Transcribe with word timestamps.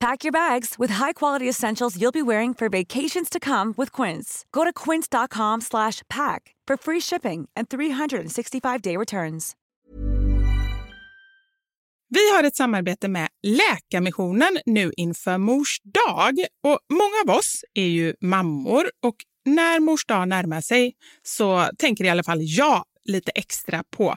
Pack 0.00 0.24
your 0.24 0.32
bags 0.32 0.78
with 0.78 0.92
high-quality 0.92 1.48
essentials 1.48 2.00
you'll 2.00 2.12
be 2.12 2.22
wearing 2.22 2.54
for 2.54 2.68
vacations 2.68 3.28
to 3.28 3.38
come 3.38 3.74
with 3.76 3.92
Quince. 3.92 4.46
Go 4.50 4.64
to 4.64 4.72
quince.com 4.72 5.60
slash 5.60 6.02
pack 6.08 6.54
for 6.66 6.76
free 6.76 7.00
shipping 7.00 7.48
and 7.56 7.68
365-day 7.68 8.96
returns. 8.96 9.56
Vi 12.08 12.30
har 12.34 12.44
ett 12.44 12.56
samarbete 12.56 13.08
med 13.08 13.28
Läkarmissionen 13.42 14.58
nu 14.66 14.92
inför 14.96 15.38
Mors 15.38 15.80
dag. 15.84 16.38
Och 16.64 16.78
många 16.92 17.34
av 17.34 17.38
oss 17.38 17.64
är 17.74 17.86
ju 17.86 18.14
mammor 18.20 18.90
och 19.02 19.14
när 19.44 19.80
Mors 19.80 20.06
dag 20.06 20.28
närmar 20.28 20.60
sig 20.60 20.92
så 21.22 21.68
tänker 21.78 22.04
i 22.04 22.08
alla 22.08 22.22
fall 22.22 22.38
jag 22.40 22.84
lite 23.04 23.30
extra 23.34 23.84
på 23.96 24.16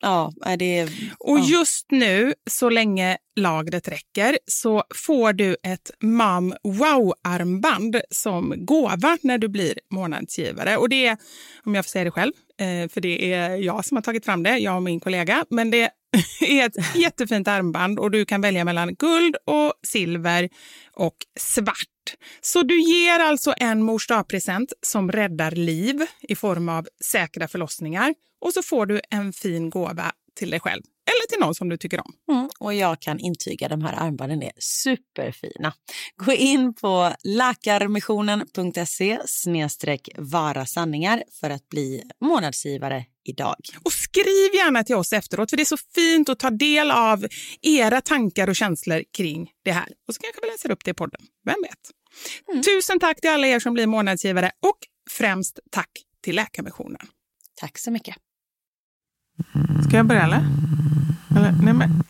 Ja, 0.00 0.32
är 0.44 0.56
det... 0.56 0.88
Och 1.18 1.38
ja. 1.38 1.44
just 1.44 1.86
nu, 1.90 2.34
så 2.50 2.70
länge 2.70 3.16
lagret 3.36 3.88
räcker, 3.88 4.38
så 4.46 4.82
får 4.94 5.32
du 5.32 5.56
ett 5.62 5.90
Mom 6.02 6.54
Wow-armband 6.62 8.00
som 8.10 8.54
gåva 8.56 9.18
när 9.22 9.38
du 9.38 9.48
blir 9.48 9.74
månadsgivare. 9.90 10.76
Och 10.76 10.88
det 10.88 11.06
är, 11.06 11.16
om 11.64 11.74
jag 11.74 11.84
får 11.84 11.90
säga 11.90 12.04
det 12.04 12.10
själv, 12.10 12.32
eh, 12.60 12.88
för 12.88 13.00
det 13.00 13.32
är 13.32 13.56
jag 13.56 13.84
som 13.84 13.96
har 13.96 14.02
tagit 14.02 14.24
fram 14.24 14.42
det, 14.42 14.58
jag 14.58 14.76
och 14.76 14.82
min 14.82 15.00
kollega, 15.00 15.44
men 15.50 15.70
det 15.70 15.90
är 16.40 16.66
ett 16.66 16.96
jättefint 16.96 17.48
armband 17.48 17.98
och 17.98 18.10
du 18.10 18.24
kan 18.24 18.40
välja 18.40 18.64
mellan 18.64 18.94
guld 18.94 19.36
och 19.44 19.72
silver 19.82 20.48
och 20.92 21.16
svart. 21.40 21.97
Så 22.40 22.62
du 22.62 22.80
ger 22.80 23.18
alltså 23.18 23.54
en 23.56 23.82
mors 23.82 24.06
present 24.28 24.72
som 24.82 25.12
räddar 25.12 25.50
liv 25.50 26.06
i 26.20 26.34
form 26.34 26.68
av 26.68 26.88
säkra 27.04 27.48
förlossningar 27.48 28.14
och 28.40 28.52
så 28.52 28.62
får 28.62 28.86
du 28.86 29.00
en 29.10 29.32
fin 29.32 29.70
gåva 29.70 30.12
till 30.38 30.50
dig 30.50 30.60
själv 30.60 30.82
eller 31.08 31.28
till 31.28 31.38
någon 31.40 31.54
som 31.54 31.68
du 31.68 31.76
tycker 31.76 32.00
om. 32.00 32.12
Mm, 32.32 32.48
och 32.58 32.74
jag 32.74 33.00
kan 33.00 33.18
intyga 33.18 33.68
de 33.68 33.82
här 33.82 33.92
armbanden 33.92 34.42
är 34.42 34.52
superfina. 34.58 35.72
Gå 36.16 36.32
in 36.32 36.74
på 36.74 37.14
läkarmissionen.se 37.24 39.18
snedstreck 39.26 40.08
vara 40.16 40.66
sanningar 40.66 41.22
för 41.40 41.50
att 41.50 41.68
bli 41.68 42.02
månadsgivare 42.20 43.04
idag. 43.24 43.56
Och 43.84 43.92
skriv 43.92 44.54
gärna 44.54 44.84
till 44.84 44.96
oss 44.96 45.12
efteråt 45.12 45.50
för 45.50 45.56
det 45.56 45.62
är 45.62 45.64
så 45.64 45.76
fint 45.94 46.28
att 46.28 46.38
ta 46.38 46.50
del 46.50 46.90
av 46.90 47.26
era 47.62 48.00
tankar 48.00 48.48
och 48.48 48.56
känslor 48.56 49.04
kring 49.16 49.50
det 49.64 49.72
här. 49.72 49.88
Och 50.08 50.14
så 50.14 50.20
kanske 50.20 50.40
vi 50.42 50.50
läser 50.50 50.70
upp 50.70 50.84
det 50.84 50.90
i 50.90 50.94
podden. 50.94 51.20
Vem 51.44 51.62
vet? 51.62 51.97
Tusen 52.64 53.00
tack 53.00 53.20
till 53.20 53.30
alla 53.30 53.46
er 53.46 53.58
som 53.58 53.74
blir 53.74 53.86
månadsgivare 53.86 54.50
och 54.62 54.78
främst 55.10 55.58
tack 55.70 55.90
till 56.22 56.36
Läkarmissionen. 56.36 57.06
Tack 57.60 57.78
så 57.78 57.90
mycket. 57.90 58.16
Ska 59.88 59.96
jag 59.96 60.06
börja 60.06 60.22
eller? 60.22 60.42
eller 61.36 61.52
nej 61.62 61.74
men. 61.74 62.02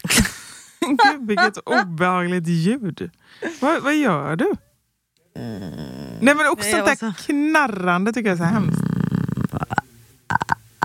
Gud 0.80 1.26
vilket 1.26 1.56
obehagligt 1.58 2.48
ljud. 2.48 3.10
Vad, 3.60 3.82
vad 3.82 3.96
gör 3.96 4.36
du? 4.36 4.52
Nej 6.20 6.34
men 6.34 6.46
också 6.46 6.68
Nej, 6.68 6.78
jag 6.78 6.98
sånt 6.98 7.02
var 7.02 7.08
där 7.08 7.14
knarrande 7.26 8.12
tycker 8.12 8.28
jag 8.28 8.34
är 8.34 8.44
så 8.44 8.44
hemskt. 8.44 8.80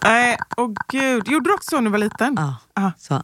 Nej, 0.04 0.38
åh 0.58 0.74
gud. 0.90 1.28
Gjorde 1.28 1.50
du 1.50 1.54
också 1.54 1.70
så 1.70 1.76
när 1.76 1.84
du 1.84 1.90
var 1.90 1.98
liten? 1.98 2.38
Ja, 2.74 2.92
så. 2.98 3.24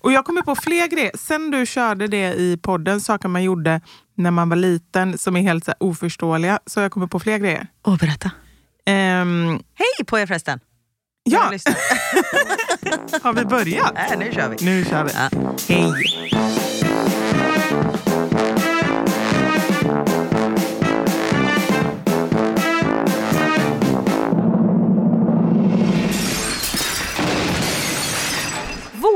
Och 0.00 0.12
jag 0.12 0.24
kommer 0.24 0.42
på 0.42 0.54
fler 0.56 0.86
grejer. 0.86 1.10
Sen 1.18 1.50
du 1.50 1.66
körde 1.66 2.06
det 2.06 2.32
i 2.34 2.56
podden, 2.62 3.00
saker 3.00 3.28
man 3.28 3.42
gjorde 3.42 3.80
när 4.16 4.30
man 4.30 4.48
var 4.48 4.56
liten 4.56 5.18
som 5.18 5.36
är 5.36 5.40
helt 5.42 5.64
så 5.64 5.70
här 5.70 5.76
oförståeliga, 5.82 6.58
så 6.66 6.80
jag 6.80 6.90
kommer 6.92 7.06
på 7.06 7.20
fler 7.20 7.38
grejer. 7.38 7.66
Åh, 7.86 7.96
berätta. 7.98 8.30
Ehm, 8.86 9.48
Hej 9.74 10.06
på 10.06 10.18
er 10.18 10.26
förresten. 10.26 10.60
ja, 11.22 11.38
har 13.22 13.32
vi 13.32 13.44
börjat? 13.44 13.92
Nej, 13.94 14.16
nu 14.18 14.32
kör 14.32 14.48
vi. 14.48 14.64
Nu 14.64 14.84
kör 14.84 15.04
vi. 15.04 15.10
Ja. 15.14 15.54
Hej. 15.68 16.69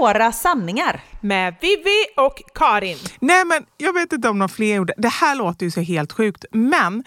Några 0.00 0.32
sanningar. 0.32 1.00
Med 1.20 1.54
Vivi 1.60 2.04
och 2.16 2.42
Karin. 2.54 2.98
Nej, 3.20 3.44
men 3.44 3.66
jag 3.76 3.92
vet 3.92 4.12
inte 4.12 4.28
om 4.28 4.38
någon 4.38 4.48
fler 4.48 4.76
gjorde 4.76 4.94
det. 4.96 5.08
här 5.08 5.34
låter 5.34 5.66
ju 5.66 5.70
så 5.70 5.80
helt 5.80 6.12
sjukt, 6.12 6.44
men 6.52 7.04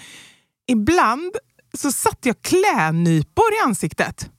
ibland 0.67 1.35
så 1.73 1.91
satte 1.91 2.29
jag 2.29 2.41
klädnypor 2.41 3.53
i 3.53 3.65
ansiktet. 3.65 4.29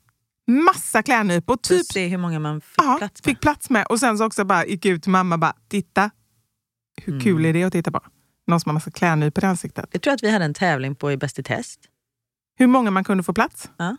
Massa 0.46 1.02
klädnypor. 1.02 1.56
Typ, 1.56 1.86
se 1.86 2.06
hur 2.06 2.18
många 2.18 2.38
man 2.38 2.60
fick 2.60 2.78
aha, 2.78 2.98
plats 2.98 3.24
med. 3.24 3.24
Fick 3.24 3.40
plats 3.40 3.70
med. 3.70 3.86
Och 3.86 4.00
sen 4.00 4.18
så 4.18 4.26
också 4.26 4.44
bara 4.44 4.66
gick 4.66 4.86
ut 4.86 5.02
till 5.02 5.12
mamma 5.12 5.34
och 5.34 5.38
bara, 5.38 5.54
titta. 5.68 6.10
Hur 7.02 7.12
mm. 7.12 7.24
kul 7.24 7.44
är 7.44 7.52
det 7.52 7.64
att 7.64 7.72
titta 7.72 7.90
på? 7.90 8.00
Någon 8.46 8.60
som 8.60 8.70
har 8.70 8.74
massa 8.74 8.90
klädnypor 8.90 9.44
i 9.44 9.46
ansiktet. 9.46 9.86
Jag 9.92 10.02
tror 10.02 10.14
att 10.14 10.22
vi 10.22 10.30
hade 10.30 10.44
en 10.44 10.54
tävling 10.54 10.94
på 10.94 11.12
i 11.12 11.16
Bäst 11.16 11.38
i 11.38 11.42
test. 11.42 11.80
Hur 12.58 12.66
många 12.66 12.90
man 12.90 13.04
kunde 13.04 13.22
få 13.22 13.32
plats? 13.32 13.70
Ja 13.76 13.96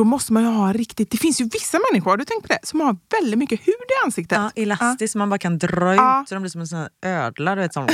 då 0.00 0.04
måste 0.04 0.32
man 0.32 0.42
ju 0.42 0.48
ha 0.48 0.72
riktigt... 0.72 1.10
Det 1.10 1.16
finns 1.16 1.40
ju 1.40 1.44
vissa 1.44 1.78
människor, 1.90 2.10
har 2.10 2.16
du 2.16 2.24
tänkt 2.24 2.42
på 2.42 2.48
det, 2.48 2.58
som 2.62 2.80
har 2.80 2.96
väldigt 3.20 3.38
mycket 3.38 3.60
hud 3.60 3.74
i 3.74 4.04
ansiktet. 4.04 4.38
Ja, 4.38 4.50
elastiskt, 4.62 5.14
ja. 5.14 5.18
man 5.18 5.30
bara 5.30 5.38
kan 5.38 5.58
dra 5.58 5.92
ut 5.92 5.96
ja. 5.96 6.24
så 6.28 6.34
de 6.34 6.40
blir 6.40 6.50
som 6.50 6.60
en 6.60 6.66
sån 6.66 6.88
ödla. 7.02 7.54
Du 7.54 7.60
vet, 7.60 7.74
som 7.74 7.88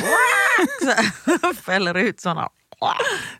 fäller 1.62 1.94
ut 1.94 2.20
såna. 2.20 2.48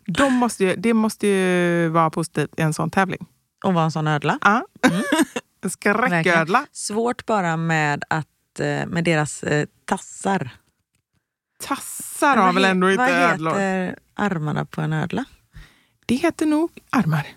De 0.05 0.33
måste 0.33 0.63
ju, 0.65 0.75
det 0.75 0.93
måste 0.93 1.27
ju 1.27 1.89
vara 1.89 2.09
positivt 2.09 2.59
i 2.59 2.61
en 2.61 2.73
sån 2.73 2.89
tävling. 2.89 3.25
Och 3.63 3.73
vara 3.73 3.85
en 3.85 3.91
sån 3.91 4.07
ödla? 4.07 4.39
Ja. 4.41 4.65
Mm. 4.81 5.03
en 5.63 5.69
skräcködla. 5.69 6.65
Svårt 6.71 7.25
bara 7.25 7.57
med, 7.57 8.03
att, 8.09 8.59
eh, 8.59 8.85
med 8.87 9.03
deras 9.03 9.43
eh, 9.43 9.67
tassar. 9.85 10.49
Tassar 11.63 12.37
har 12.37 12.53
väl 12.53 12.65
ändå 12.65 12.91
inte 12.91 13.03
ödlor? 13.03 13.51
Vad 13.51 13.61
heter 13.61 13.99
armarna 14.15 14.65
på 14.65 14.81
en 14.81 14.93
ödla? 14.93 15.25
Det 16.05 16.15
heter 16.15 16.45
nog 16.45 16.71
armar. 16.89 17.27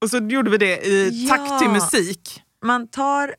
Och 0.00 0.10
så 0.10 0.18
gjorde 0.18 0.50
vi 0.50 0.58
det 0.58 0.86
i 0.86 1.26
ja. 1.28 1.36
takt 1.36 1.58
till 1.58 1.70
musik. 1.70 2.42
Man 2.62 2.88
tar 2.88 3.34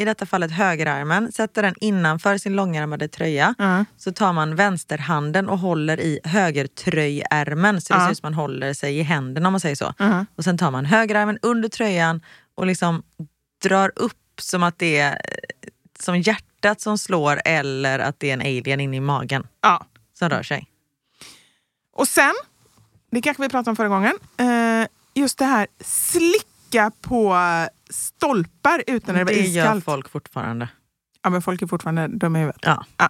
i 0.00 0.04
detta 0.04 0.26
fallet 0.26 0.50
högerarmen, 0.50 1.32
sätter 1.32 1.62
den 1.62 1.74
innanför 1.80 2.38
sin 2.38 2.56
långärmade 2.56 3.08
tröja. 3.08 3.54
Mm. 3.58 3.84
Så 3.96 4.12
tar 4.12 4.32
man 4.32 4.56
vänsterhanden 4.56 5.48
och 5.48 5.58
håller 5.58 6.00
i 6.00 6.20
högertröjärmen 6.24 7.80
så 7.80 7.92
det 7.92 7.96
mm. 7.96 8.06
ser 8.06 8.12
ut 8.12 8.18
som 8.18 8.26
man 8.26 8.34
håller 8.34 8.72
sig 8.72 8.98
i 8.98 9.02
händerna 9.02 9.48
om 9.48 9.52
man 9.52 9.60
säger 9.60 9.76
så. 9.76 9.94
Mm. 9.98 10.26
Och 10.34 10.44
sen 10.44 10.58
tar 10.58 10.70
man 10.70 10.84
högerarmen 10.84 11.38
under 11.42 11.68
tröjan 11.68 12.20
och 12.54 12.66
liksom 12.66 13.02
drar 13.62 13.92
upp 13.96 14.40
som 14.40 14.62
att 14.62 14.78
det 14.78 14.98
är 14.98 15.18
som 15.98 16.20
hjärtat 16.20 16.80
som 16.80 16.98
slår 16.98 17.40
eller 17.44 17.98
att 17.98 18.20
det 18.20 18.30
är 18.30 18.34
en 18.34 18.40
alien 18.40 18.80
inne 18.80 18.96
i 18.96 19.00
magen 19.00 19.46
ja. 19.60 19.86
som 20.18 20.28
rör 20.28 20.42
sig. 20.42 20.66
Och 21.92 22.08
sen, 22.08 22.34
det 23.10 23.22
kanske 23.22 23.42
vi 23.42 23.48
pratade 23.48 23.70
om 23.70 23.76
förra 23.76 23.88
gången, 23.88 24.14
eh, 24.36 24.88
just 25.14 25.38
det 25.38 25.44
här 25.44 25.66
slicka 25.80 26.92
på 27.00 27.36
stolpar 27.90 28.84
utan 28.86 29.14
att 29.14 29.20
det 29.20 29.24
var 29.24 29.32
iskallt. 29.32 29.54
Det 29.54 29.60
gör 29.60 29.80
folk 29.80 30.08
fortfarande. 30.08 30.68
Ja, 31.22 31.30
men 31.30 31.42
folk 31.42 31.62
är 31.62 31.66
fortfarande 31.66 32.08
dumma 32.08 32.38
i 32.38 32.40
huvudet. 32.40 32.60
Ja. 32.64 32.84
ja. 32.96 33.08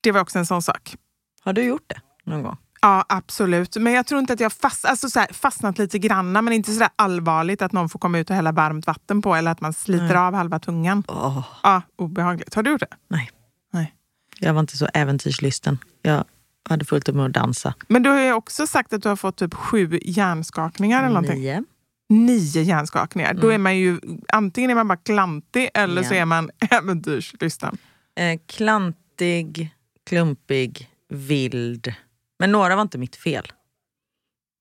Det 0.00 0.12
var 0.12 0.20
också 0.20 0.38
en 0.38 0.46
sån 0.46 0.62
sak. 0.62 0.96
Har 1.40 1.52
du 1.52 1.62
gjort 1.62 1.84
det 1.86 2.00
någon 2.24 2.42
gång? 2.42 2.56
Ja, 2.80 3.04
absolut. 3.08 3.76
Men 3.76 3.92
jag 3.92 4.06
tror 4.06 4.20
inte 4.20 4.32
att 4.32 4.40
jag 4.40 4.52
fast, 4.52 4.84
alltså 4.84 5.10
så 5.10 5.20
här, 5.20 5.32
fastnat 5.32 5.78
lite 5.78 5.98
grann, 5.98 6.32
men 6.32 6.52
inte 6.52 6.72
så 6.72 6.88
allvarligt 6.96 7.62
att 7.62 7.72
någon 7.72 7.88
får 7.88 7.98
komma 7.98 8.18
ut 8.18 8.30
och 8.30 8.36
hälla 8.36 8.52
varmt 8.52 8.86
vatten 8.86 9.22
på 9.22 9.34
eller 9.34 9.50
att 9.50 9.60
man 9.60 9.72
sliter 9.72 10.06
Nej. 10.06 10.16
av 10.16 10.34
halva 10.34 10.58
tungan. 10.58 11.04
Oh. 11.08 11.44
Ja, 11.62 11.82
obehagligt. 11.96 12.54
Har 12.54 12.62
du 12.62 12.70
gjort 12.70 12.80
det? 12.80 12.96
Nej. 13.08 13.30
Nej. 13.72 13.94
Jag 14.38 14.54
var 14.54 14.60
inte 14.60 14.76
så 14.76 14.88
äventyrslysten. 14.94 15.78
Jag 16.02 16.24
hade 16.68 16.84
fullt 16.84 17.08
upp 17.08 17.14
med 17.14 17.26
att 17.26 17.32
dansa. 17.32 17.74
Men 17.88 18.02
du 18.02 18.10
har 18.10 18.20
ju 18.20 18.32
också 18.32 18.66
sagt 18.66 18.92
att 18.92 19.02
du 19.02 19.08
har 19.08 19.16
fått 19.16 19.36
typ 19.36 19.54
sju 19.54 19.98
hjärnskakningar 20.02 20.98
eller 20.98 21.08
någonting. 21.08 21.40
Nio 21.40 21.64
nio 22.08 22.62
hjärnskakningar. 22.62 23.30
Mm. 23.30 23.40
Då 23.40 23.48
är 23.48 23.58
man 23.58 23.78
ju 23.78 24.00
antingen 24.28 24.70
är 24.70 24.74
man 24.74 24.88
bara 24.88 24.96
klantig 24.96 25.70
eller 25.74 26.02
ja. 26.02 26.08
så 26.08 26.14
är 26.14 26.24
man 26.24 26.50
äventyrslysten. 26.70 27.78
Eh, 28.16 28.40
klantig, 28.46 29.70
klumpig, 30.06 30.90
vild. 31.08 31.94
Men 32.38 32.52
några 32.52 32.74
var 32.76 32.82
inte 32.82 32.98
mitt 32.98 33.16
fel. 33.16 33.52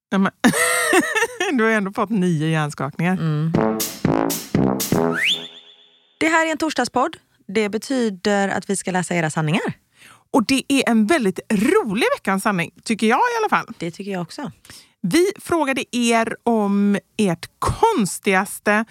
Ja, 0.10 0.18
men 0.18 0.32
du 1.58 1.64
har 1.64 1.70
ju 1.70 1.76
ändå 1.76 1.92
fått 1.92 2.10
nio 2.10 2.48
hjärnskakningar. 2.48 3.14
Mm. 3.14 3.52
Det 6.20 6.28
här 6.28 6.48
är 6.48 6.52
en 6.52 6.58
torsdagspodd. 6.58 7.18
Det 7.48 7.70
betyder 7.70 8.50
att 8.50 8.70
vi 8.70 8.76
ska 8.76 8.92
läsa 8.92 9.16
era 9.16 9.30
sanningar. 9.30 9.74
Och 10.32 10.46
det 10.46 10.64
är 10.68 10.90
en 10.90 11.06
väldigt 11.06 11.40
rolig 11.52 12.06
veckans 12.18 12.44
sanning, 12.44 12.72
tycker 12.84 13.08
jag 13.08 13.20
i 13.20 13.38
alla 13.40 13.50
fall. 13.50 13.74
Det 13.78 13.92
tycker 13.92 14.12
jag 14.12 14.22
också. 14.22 14.52
Vi 15.02 15.32
frågade 15.40 15.84
er 15.98 16.36
om 16.44 16.98
ert 17.18 17.50
konstigaste 17.60 18.86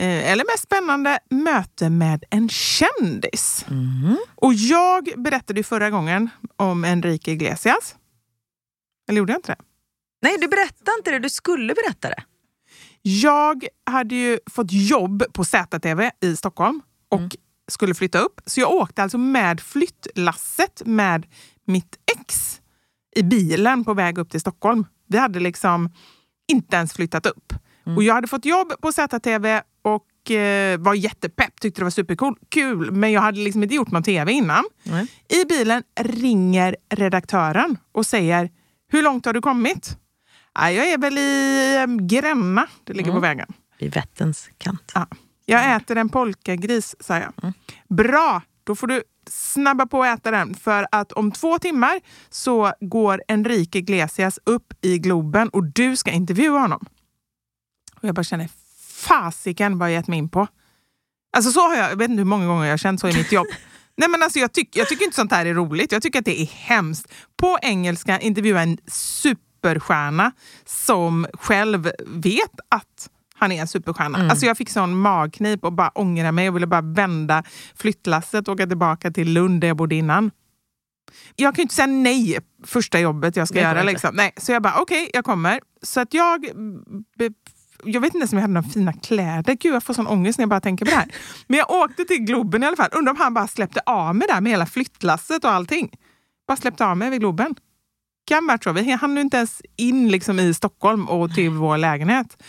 eh, 0.00 0.30
eller 0.30 0.44
mest 0.52 0.62
spännande 0.62 1.18
möte 1.30 1.90
med 1.90 2.24
en 2.30 2.48
kändis. 2.48 3.64
Mm. 3.68 4.16
Och 4.34 4.54
jag 4.54 5.08
berättade 5.16 5.62
förra 5.62 5.90
gången 5.90 6.30
om 6.56 6.84
Enrique 6.84 7.32
Iglesias. 7.32 7.96
Eller 9.08 9.18
gjorde 9.18 9.32
jag 9.32 9.38
inte 9.38 9.52
det? 9.52 9.58
Nej, 10.22 10.38
du 10.40 10.48
berättade 10.48 10.96
inte 10.98 11.10
det. 11.10 11.18
Du 11.18 11.30
skulle 11.30 11.74
berätta 11.74 12.08
det. 12.08 12.22
Jag 13.02 13.64
hade 13.86 14.14
ju 14.14 14.38
fått 14.50 14.72
jobb 14.72 15.24
på 15.32 15.44
ZTV 15.44 16.10
i 16.20 16.36
Stockholm 16.36 16.82
och 17.08 17.18
mm. 17.18 17.30
Skulle 17.72 17.94
flytta 17.94 18.18
upp. 18.18 18.40
Så 18.46 18.60
jag 18.60 18.70
åkte 18.70 19.02
alltså 19.02 19.18
med 19.18 19.60
flyttlasset 19.60 20.82
med 20.84 21.26
mitt 21.66 21.98
ex 22.18 22.60
i 23.16 23.22
bilen 23.22 23.84
på 23.84 23.94
väg 23.94 24.18
upp 24.18 24.30
till 24.30 24.40
Stockholm. 24.40 24.86
Vi 25.08 25.18
hade 25.18 25.40
liksom 25.40 25.90
inte 26.48 26.76
ens 26.76 26.92
flyttat 26.92 27.26
upp. 27.26 27.52
Mm. 27.86 27.96
Och 27.96 28.02
jag 28.02 28.14
hade 28.14 28.28
fått 28.28 28.44
jobb 28.44 28.72
på 28.80 28.92
ZTV 28.92 29.62
och 29.82 30.30
eh, 30.30 30.78
var 30.78 30.94
jättepepp, 30.94 31.60
tyckte 31.60 31.80
det 31.80 31.84
var 31.84 31.90
superkul. 31.90 32.90
Men 32.90 33.12
jag 33.12 33.20
hade 33.20 33.40
liksom 33.40 33.62
inte 33.62 33.74
gjort 33.74 33.90
någon 33.90 34.02
tv 34.02 34.32
innan. 34.32 34.64
Mm. 34.84 35.06
I 35.28 35.44
bilen 35.44 35.82
ringer 36.00 36.76
redaktören 36.94 37.78
och 37.92 38.06
säger, 38.06 38.50
hur 38.92 39.02
långt 39.02 39.26
har 39.26 39.32
du 39.32 39.40
kommit? 39.40 39.96
jag 40.54 40.90
är 40.90 40.98
väl 40.98 41.18
i 41.18 41.76
ehm, 41.76 42.06
Gränna, 42.06 42.66
det 42.84 42.92
ligger 42.92 43.10
mm. 43.10 43.16
på 43.16 43.20
vägen. 43.20 43.52
Vid 43.78 43.94
Vätterns 43.94 44.50
kant. 44.58 44.92
Ja. 44.94 45.06
Jag 45.44 45.76
äter 45.76 45.96
en 45.96 46.08
polkagris, 46.08 46.96
sa 47.00 47.18
jag. 47.18 47.32
Mm. 47.42 47.52
Bra, 47.88 48.42
då 48.64 48.74
får 48.74 48.86
du 48.86 49.02
snabba 49.30 49.86
på 49.86 50.02
att 50.02 50.18
äta 50.18 50.30
den. 50.30 50.54
För 50.54 50.86
att 50.92 51.12
om 51.12 51.32
två 51.32 51.58
timmar 51.58 52.00
så 52.30 52.72
går 52.80 53.22
Enrique 53.28 53.78
Iglesias 53.78 54.38
upp 54.44 54.74
i 54.80 54.98
Globen 54.98 55.48
och 55.48 55.64
du 55.64 55.96
ska 55.96 56.10
intervjua 56.10 56.58
honom. 56.58 56.86
Och 57.96 58.08
jag 58.08 58.14
bara 58.14 58.24
känner, 58.24 58.48
fasiken 58.92 59.78
vad 59.78 59.88
jag 59.88 59.94
gett 59.94 60.08
mig 60.08 60.18
in 60.18 60.28
på. 60.28 60.46
Alltså 61.36 61.52
så 61.52 61.60
har 61.60 61.76
jag, 61.76 61.90
jag 61.90 61.96
vet 61.96 62.10
inte 62.10 62.20
hur 62.20 62.24
många 62.24 62.46
gånger 62.46 62.64
jag 62.64 62.72
har 62.72 62.78
känt 62.78 63.00
så 63.00 63.08
i 63.08 63.14
mitt 63.14 63.32
jobb. 63.32 63.46
Nej, 63.96 64.08
men 64.08 64.22
alltså 64.22 64.38
jag, 64.38 64.52
tyck, 64.52 64.76
jag 64.76 64.88
tycker 64.88 65.04
inte 65.04 65.16
sånt 65.16 65.32
här 65.32 65.46
är 65.46 65.54
roligt. 65.54 65.92
Jag 65.92 66.02
tycker 66.02 66.18
att 66.18 66.24
det 66.24 66.40
är 66.40 66.46
hemskt. 66.46 67.12
På 67.36 67.58
engelska 67.62 68.20
intervjua 68.20 68.62
en 68.62 68.78
superstjärna 68.86 70.32
som 70.64 71.26
själv 71.32 71.90
vet 72.06 72.60
att 72.68 73.10
han 73.40 73.52
är 73.52 73.60
en 73.60 73.68
superstjärna. 73.68 74.18
Mm. 74.18 74.30
Alltså 74.30 74.46
jag 74.46 74.56
fick 74.56 74.70
sån 74.70 74.98
magknip 74.98 75.64
och 75.64 75.72
bara 75.72 75.88
ångra 75.88 76.32
mig 76.32 76.48
och 76.48 76.56
ville 76.56 76.66
bara 76.66 76.80
vända 76.80 77.42
flyttlasset 77.74 78.48
och 78.48 78.54
åka 78.54 78.66
tillbaka 78.66 79.10
till 79.10 79.32
Lund 79.32 79.60
där 79.60 79.68
jag 79.68 79.76
bodde 79.76 79.94
innan. 79.94 80.30
Jag 81.36 81.54
kan 81.54 81.62
ju 81.62 81.62
inte 81.62 81.74
säga 81.74 81.86
nej 81.86 82.38
första 82.64 83.00
jobbet 83.00 83.36
jag 83.36 83.48
ska 83.48 83.54
går 83.54 83.62
göra. 83.62 83.82
Liksom. 83.82 84.10
Nej, 84.14 84.32
så 84.36 84.52
jag 84.52 84.62
bara, 84.62 84.74
okej, 84.80 85.10
jag 85.12 85.24
kommer. 85.24 85.60
Så 85.82 86.00
att 86.00 86.14
jag... 86.14 86.46
Jag 87.84 88.00
vet 88.00 88.08
inte 88.08 88.18
ens 88.18 88.32
om 88.32 88.38
jag 88.38 88.42
hade 88.42 88.54
några 88.54 88.68
fina 88.68 88.92
kläder. 88.92 89.56
Gud, 89.60 89.74
jag 89.74 89.82
får 89.82 89.94
sån 89.94 90.06
ångest 90.06 90.38
när 90.38 90.42
jag 90.42 90.50
bara 90.50 90.60
tänker 90.60 90.84
på 90.84 90.90
det 90.90 90.96
här. 90.96 91.08
Men 91.46 91.58
jag 91.58 91.70
åkte 91.70 92.04
till 92.04 92.18
Globen 92.18 92.62
i 92.62 92.66
alla 92.66 92.76
fall. 92.76 92.88
Undrar 92.92 93.12
om 93.12 93.16
han 93.20 93.34
bara 93.34 93.46
släppte 93.46 93.80
av 93.86 94.16
mig 94.16 94.28
där 94.28 94.40
med 94.40 94.52
hela 94.52 94.66
flyttlasset 94.66 95.44
och 95.44 95.50
allting. 95.50 95.90
Bara 96.48 96.56
släppte 96.56 96.86
av 96.86 96.96
mig 96.96 97.10
vid 97.10 97.20
Globen. 97.20 97.54
Kan 98.26 98.46
varit 98.46 98.64
så. 98.64 98.72
Vi 98.72 98.92
hann 98.92 99.18
inte 99.18 99.36
ens 99.36 99.62
in 99.76 100.08
liksom 100.08 100.38
i 100.38 100.54
Stockholm 100.54 101.08
och 101.08 101.34
till 101.34 101.50
vår 101.50 101.78
lägenhet. 101.78 102.42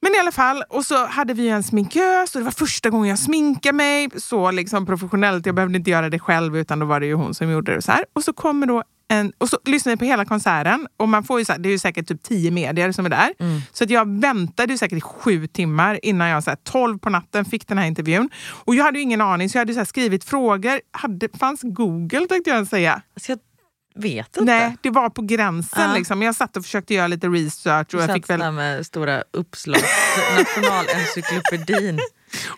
Men 0.00 0.14
i 0.14 0.18
alla 0.18 0.32
fall, 0.32 0.62
och 0.68 0.84
så 0.84 1.06
hade 1.06 1.34
vi 1.34 1.48
en 1.48 1.62
sminkös 1.62 2.34
och 2.34 2.40
det 2.40 2.44
var 2.44 2.52
första 2.52 2.90
gången 2.90 3.08
jag 3.08 3.18
sminkade 3.18 3.72
mig 3.72 4.08
så 4.16 4.50
liksom 4.50 4.86
professionellt. 4.86 5.46
Jag 5.46 5.54
behövde 5.54 5.78
inte 5.78 5.90
göra 5.90 6.10
det 6.10 6.18
själv 6.18 6.56
utan 6.56 6.78
då 6.78 6.86
var 6.86 7.00
det 7.00 7.06
ju 7.06 7.14
hon 7.14 7.34
som 7.34 7.50
gjorde 7.50 7.74
det. 7.74 7.82
så 7.82 7.92
här. 7.92 8.04
Och 8.12 8.24
så 8.24 8.32
kommer 8.32 8.66
då 8.66 8.82
en, 9.08 9.32
och 9.38 9.48
så 9.48 9.58
lyssnar 9.64 9.92
vi 9.92 9.96
på 9.96 10.04
hela 10.04 10.24
konserten 10.24 10.86
och 10.96 11.08
man 11.08 11.24
får 11.24 11.38
ju 11.38 11.44
så 11.44 11.52
här, 11.52 11.58
det 11.58 11.68
är 11.68 11.70
ju 11.70 11.78
säkert 11.78 12.08
typ 12.08 12.22
tio 12.22 12.50
medier 12.50 12.92
som 12.92 13.06
är 13.06 13.10
där. 13.10 13.32
Så 13.72 13.84
att 13.84 13.90
jag 13.90 14.20
väntade 14.20 14.72
ju 14.72 14.78
säkert 14.78 14.98
i 14.98 15.00
sju 15.00 15.46
timmar 15.46 16.00
innan 16.02 16.28
jag 16.28 16.44
så 16.44 16.50
här, 16.50 16.58
12 16.64 16.98
på 16.98 17.10
natten 17.10 17.44
fick 17.44 17.68
den 17.68 17.78
här 17.78 17.86
intervjun. 17.86 18.30
Och 18.64 18.74
jag 18.74 18.84
hade 18.84 18.98
ju 18.98 19.02
ingen 19.02 19.20
aning 19.20 19.48
så 19.50 19.58
jag 19.58 19.60
hade 19.60 19.74
så 19.74 19.84
skrivit 19.84 20.24
frågor. 20.24 20.80
Hade, 20.90 21.28
fanns 21.38 21.60
Google 21.62 22.26
tänkte 22.28 22.50
jag 22.50 22.66
säga. 22.66 23.02
Så 23.16 23.32
jag 23.32 23.38
vet 23.96 24.36
inte. 24.36 24.40
Nej, 24.40 24.76
det 24.80 24.90
var 24.90 25.10
på 25.10 25.22
gränsen. 25.22 25.90
Ja. 25.90 25.94
Liksom. 25.96 26.22
Jag 26.22 26.34
satt 26.34 26.56
och 26.56 26.64
försökte 26.64 26.94
göra 26.94 27.06
lite 27.06 27.28
research 27.28 27.94
och 27.94 28.02
jag 28.02 28.12
fick, 28.14 28.30
väl, 28.30 28.40
där 28.40 28.50
med 28.52 28.86
stora 28.86 29.24
uppslag. 29.30 29.80
Nationalencyklopedin. 30.38 31.98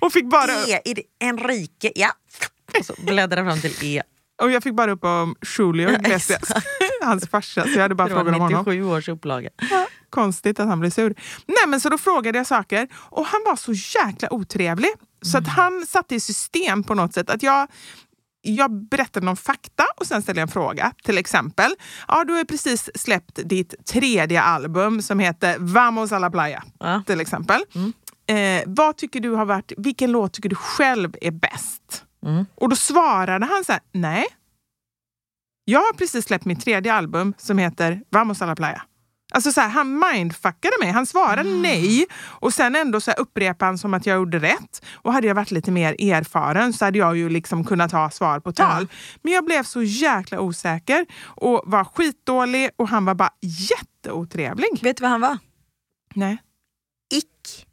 och 0.00 0.12
fick 0.12 0.30
bara 0.30 0.52
E 0.52 0.80
i 0.84 0.94
det- 0.94 1.02
Enrique, 1.26 1.92
ja. 1.94 2.10
Och 2.78 2.84
så 2.86 2.94
bläddra 2.98 3.44
fram 3.44 3.60
till 3.60 3.74
E. 3.84 4.02
Och 4.42 4.50
jag 4.50 4.62
fick 4.62 4.74
bara 4.74 4.90
upp 4.92 5.04
om 5.04 5.34
Julio 5.58 5.90
Iglesias, 5.90 6.52
hans 7.02 7.28
farsa. 7.28 7.62
Så 7.62 7.70
jag 7.70 7.82
hade 7.82 7.94
bara 7.94 8.08
Det 8.08 8.14
frågat 8.14 8.34
om 8.34 8.40
var 8.40 8.46
honom. 8.50 8.64
97 8.66 8.84
års 8.84 9.08
upplaga. 9.08 9.50
Konstigt 10.10 10.60
att 10.60 10.68
han 10.68 10.80
blev 10.80 10.90
sur. 10.90 11.14
Nej 11.46 11.66
men 11.68 11.80
så 11.80 11.88
då 11.88 11.98
frågade 11.98 12.38
jag 12.38 12.46
saker 12.46 12.88
och 12.94 13.26
han 13.26 13.40
var 13.46 13.56
så 13.56 13.72
jäkla 13.98 14.32
otrevlig. 14.32 14.90
Så 15.22 15.38
att 15.38 15.48
han 15.48 15.86
satte 15.86 16.14
i 16.14 16.20
system 16.20 16.84
på 16.84 16.94
något 16.94 17.14
sätt 17.14 17.30
att 17.30 17.42
jag 17.42 17.68
jag 18.42 18.88
berättade 18.88 19.26
någon 19.26 19.36
fakta 19.36 19.84
och 19.96 20.06
sen 20.06 20.22
ställde 20.22 20.40
jag 20.40 20.46
en 20.46 20.52
fråga. 20.52 20.92
Till 21.02 21.18
exempel, 21.18 21.70
ja, 22.08 22.24
du 22.24 22.32
har 22.32 22.44
precis 22.44 22.90
släppt 22.94 23.40
ditt 23.44 23.86
tredje 23.86 24.42
album 24.42 25.02
som 25.02 25.18
heter 25.18 25.56
Vamos 25.58 26.12
a 26.12 26.18
la 26.18 26.30
playa. 26.30 26.64
Ja. 26.78 27.02
Till 27.06 27.20
exempel. 27.20 27.60
Eh, 28.28 28.62
vad 28.66 28.96
tycker 28.96 29.20
du 29.20 29.30
har 29.30 29.44
varit, 29.44 29.72
vilken 29.76 30.12
låt 30.12 30.32
tycker 30.32 30.48
du 30.48 30.56
själv 30.56 31.14
är 31.20 31.30
bäst? 31.30 32.04
Och 32.54 32.68
då 32.68 32.76
svarade 32.76 33.46
han 33.46 33.64
så 33.64 33.72
här, 33.72 33.80
nej. 33.92 34.26
Jag 35.64 35.80
har 35.80 35.92
precis 35.92 36.24
släppt 36.24 36.44
mitt 36.44 36.60
tredje 36.60 36.94
album 36.94 37.34
som 37.38 37.58
heter 37.58 38.02
Vamos 38.10 38.42
a 38.42 38.46
la 38.46 38.56
playa. 38.56 38.82
Alltså 39.32 39.52
så 39.52 39.60
här, 39.60 39.68
han 39.68 39.98
mindfuckade 40.12 40.74
mig. 40.80 40.90
Han 40.90 41.06
svarade 41.06 41.50
nej 41.50 42.06
och 42.22 42.54
sen 42.54 42.76
ändå 42.76 43.00
så 43.00 43.10
här 43.10 43.20
upprepade 43.20 43.68
han 43.68 43.78
som 43.78 43.94
att 43.94 44.06
jag 44.06 44.16
gjorde 44.16 44.38
rätt. 44.38 44.84
Och 44.92 45.12
hade 45.12 45.26
jag 45.26 45.34
varit 45.34 45.50
lite 45.50 45.70
mer 45.70 45.92
erfaren 46.12 46.72
så 46.72 46.84
hade 46.84 46.98
jag 46.98 47.16
ju 47.16 47.28
liksom 47.28 47.64
kunnat 47.64 47.92
ha 47.92 48.10
svar 48.10 48.40
på 48.40 48.52
tal. 48.52 48.86
Men 49.22 49.32
jag 49.32 49.44
blev 49.44 49.62
så 49.62 49.82
jäkla 49.82 50.40
osäker 50.40 51.06
och 51.24 51.62
var 51.64 51.84
skitdålig 51.84 52.70
och 52.76 52.88
han 52.88 53.04
var 53.04 53.14
bara 53.14 53.30
jätteotrevlig. 53.40 54.68
Vet 54.82 54.96
du 54.96 55.02
vad 55.02 55.10
han 55.10 55.20
var? 55.20 55.38
Nej. 56.14 56.38
Ick. 57.14 57.66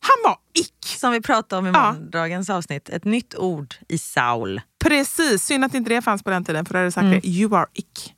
Han 0.00 0.30
var 0.30 0.38
ick! 0.54 0.86
Som 0.98 1.12
vi 1.12 1.20
pratade 1.20 1.58
om 1.60 1.66
i 1.66 1.70
Ja. 1.70 1.92
måndagens 1.92 2.50
avsnitt. 2.50 2.88
Ett 2.88 3.04
nytt 3.04 3.34
ord 3.34 3.74
i 3.88 3.98
Saul. 3.98 4.60
Precis, 4.84 5.42
synd 5.44 5.64
att 5.64 5.74
inte 5.74 5.90
det 5.90 6.02
fanns 6.02 6.22
på 6.22 6.30
den 6.30 6.44
tiden 6.44 6.64
för 6.64 6.74
då 6.74 6.78
hade 6.78 6.86
jag 6.86 6.92
sagt 6.92 7.22
det. 7.22 7.28
You 7.28 7.56
are 7.56 7.66
ick. 7.74 8.14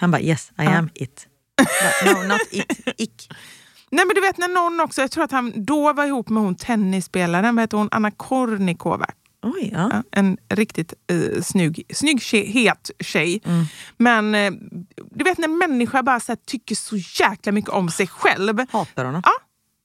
Han 0.00 0.10
bara 0.10 0.20
yes, 0.20 0.52
I 0.58 0.62
am 0.66 0.90
it. 0.94 1.28
No, 2.04 2.28
not 2.28 2.40
it. 2.50 2.88
Ick. 2.96 3.28
Nej 3.90 4.06
men 4.06 4.14
du 4.14 4.20
vet 4.20 4.38
när 4.38 4.48
någon 4.48 4.80
också, 4.80 5.00
jag 5.00 5.10
tror 5.10 5.24
att 5.24 5.32
han 5.32 5.52
då 5.64 5.92
var 5.92 6.04
ihop 6.04 6.28
med 6.28 6.42
hon 6.42 6.54
tennisspelaren, 6.54 7.56
vad 7.56 7.62
heter 7.62 7.76
hon, 7.76 7.88
Anna 7.90 8.10
Kornikova. 8.10 9.06
Oj, 9.42 9.70
ja. 9.72 9.90
Ja, 9.92 10.02
en 10.10 10.38
riktigt 10.48 10.94
uh, 11.12 11.42
snygg, 11.42 11.82
snygg 11.94 12.22
tjej, 12.22 12.46
het 12.46 12.90
tjej. 13.00 13.42
Men 13.96 14.34
eh, 14.34 14.52
du 15.10 15.24
vet 15.24 15.38
när 15.38 15.48
människor 15.48 16.02
bara 16.02 16.20
så 16.20 16.32
här, 16.32 16.38
tycker 16.46 16.74
så 16.74 16.96
jäkla 16.96 17.52
mycket 17.52 17.70
om 17.70 17.88
sig 17.88 18.06
själv. 18.06 18.58
Hatar 18.70 19.04
honom. 19.04 19.22
Ja, 19.24 19.32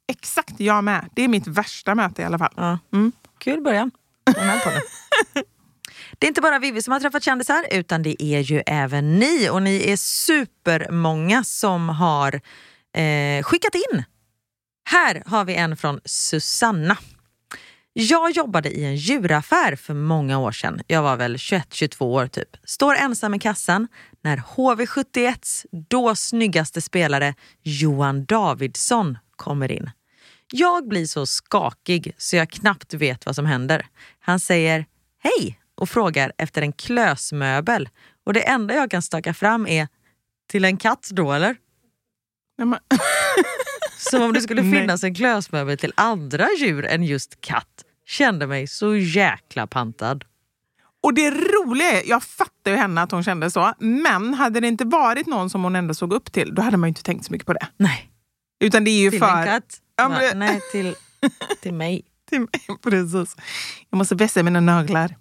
exakt 0.08 0.60
jag 0.60 0.84
med. 0.84 1.10
Det 1.14 1.24
är 1.24 1.28
mitt 1.28 1.48
värsta 1.48 1.96
möte 1.96 2.22
i 2.22 2.26
alla 2.26 2.38
fall. 2.38 2.54
Ja. 2.56 2.80
Mm. 2.94 3.12
Kul 3.38 3.62
början 3.62 3.92
den 4.26 4.50
här. 4.50 4.82
Det 6.22 6.26
är 6.26 6.28
inte 6.28 6.42
bara 6.42 6.60
Vivi 6.60 6.82
som 6.82 6.92
har 6.92 7.00
träffat 7.00 7.24
kändisar 7.24 7.66
utan 7.72 8.04
det 8.04 8.24
är 8.24 8.40
ju 8.40 8.64
även 8.66 9.20
ni 9.20 9.50
och 9.50 9.62
ni 9.62 9.92
är 9.92 9.98
supermånga 9.98 11.44
som 11.44 11.90
har 11.90 12.42
eh, 12.94 13.44
skickat 13.44 13.76
in. 13.76 14.04
Här 14.90 15.24
har 15.26 15.46
vi 15.46 15.56
en 15.56 15.78
från 15.78 16.00
Susanna. 16.06 16.98
Jag 17.94 18.32
jobbade 18.32 18.70
i 18.70 18.86
en 18.86 18.96
djuraffär 18.96 19.76
för 19.76 19.94
många 19.94 20.40
år 20.40 20.52
sedan. 20.52 20.82
Jag 20.88 21.02
var 21.02 21.18
väl 21.18 21.36
21-22 21.36 22.04
år 22.04 22.28
typ. 22.28 22.58
Står 22.64 22.96
ensam 22.96 23.34
i 23.34 23.40
kassan 23.40 23.88
när 24.22 24.38
HV71s 24.38 25.66
då 25.90 26.16
snyggaste 26.16 26.82
spelare 26.82 27.36
Johan 27.62 28.26
Davidsson 28.26 29.18
kommer 29.36 29.72
in. 29.72 29.90
Jag 30.54 30.88
blir 30.88 31.06
så 31.06 31.26
skakig 31.26 32.14
så 32.18 32.36
jag 32.36 32.50
knappt 32.50 32.94
vet 32.94 33.26
vad 33.26 33.36
som 33.36 33.46
händer. 33.46 33.86
Han 34.20 34.40
säger 34.40 34.86
hej 35.24 35.61
och 35.82 35.90
frågar 35.90 36.32
efter 36.38 36.62
en 36.62 36.74
klösmöbel. 36.74 37.90
Och 38.26 38.34
det 38.34 38.42
enda 38.50 38.74
jag 38.76 38.92
kan 38.92 39.02
staka 39.02 39.34
fram 39.34 39.68
är 39.68 39.88
till 40.50 40.66
en 40.66 40.78
katt 40.78 41.10
då 41.12 41.32
eller? 41.34 41.56
Nej, 42.58 42.68
men, 42.68 42.80
Som 43.98 44.22
om 44.22 44.34
det 44.34 44.42
skulle 44.42 44.62
finnas 44.62 45.04
en 45.04 45.16
klösmöbel 45.16 45.78
till 45.78 45.94
andra 45.96 46.48
djur 46.58 46.86
än 46.86 47.04
just 47.04 47.42
katt. 47.42 47.84
Kände 48.06 48.48
mig 48.48 48.68
så 48.68 48.96
jäkla 48.96 49.68
pantad. 49.68 50.26
och 51.04 51.14
det 51.14 51.32
roliga 51.32 51.92
är, 52.02 52.10
jag 52.10 52.24
fattar 52.24 52.72
ju 52.72 52.78
henne 52.78 53.02
att 53.02 53.12
hon 53.12 53.24
kände 53.24 53.52
så, 53.52 53.74
men 53.80 54.34
hade 54.34 54.60
det 54.60 54.68
inte 54.68 54.86
varit 54.86 55.28
någon 55.28 55.50
som 55.50 55.64
hon 55.64 55.76
ändå 55.76 55.94
såg 55.94 56.14
upp 56.14 56.32
till, 56.32 56.56
då 56.56 56.62
hade 56.62 56.78
man 56.78 56.88
ju 56.88 56.90
inte 56.90 57.04
tänkt 57.04 57.26
så 57.26 57.32
mycket 57.32 57.48
på 57.48 57.54
det. 57.54 57.68
Nej, 57.78 58.12
Utan 58.60 58.84
det 58.84 58.92
är 58.92 59.02
ju 59.02 59.10
till 59.12 59.20
för... 59.20 59.38
en 59.38 59.46
katt? 59.46 59.78
Ja, 59.96 60.10
men- 60.10 60.40
Nej, 60.40 60.60
till, 60.72 60.96
till 61.62 61.74
mig. 61.74 62.06
Till 62.32 62.40
mig. 62.40 62.78
Precis. 62.84 63.36
Jag 63.90 63.98
måste 63.98 64.16
vässa 64.16 64.44
mina 64.44 64.60
naglar. 64.60 65.16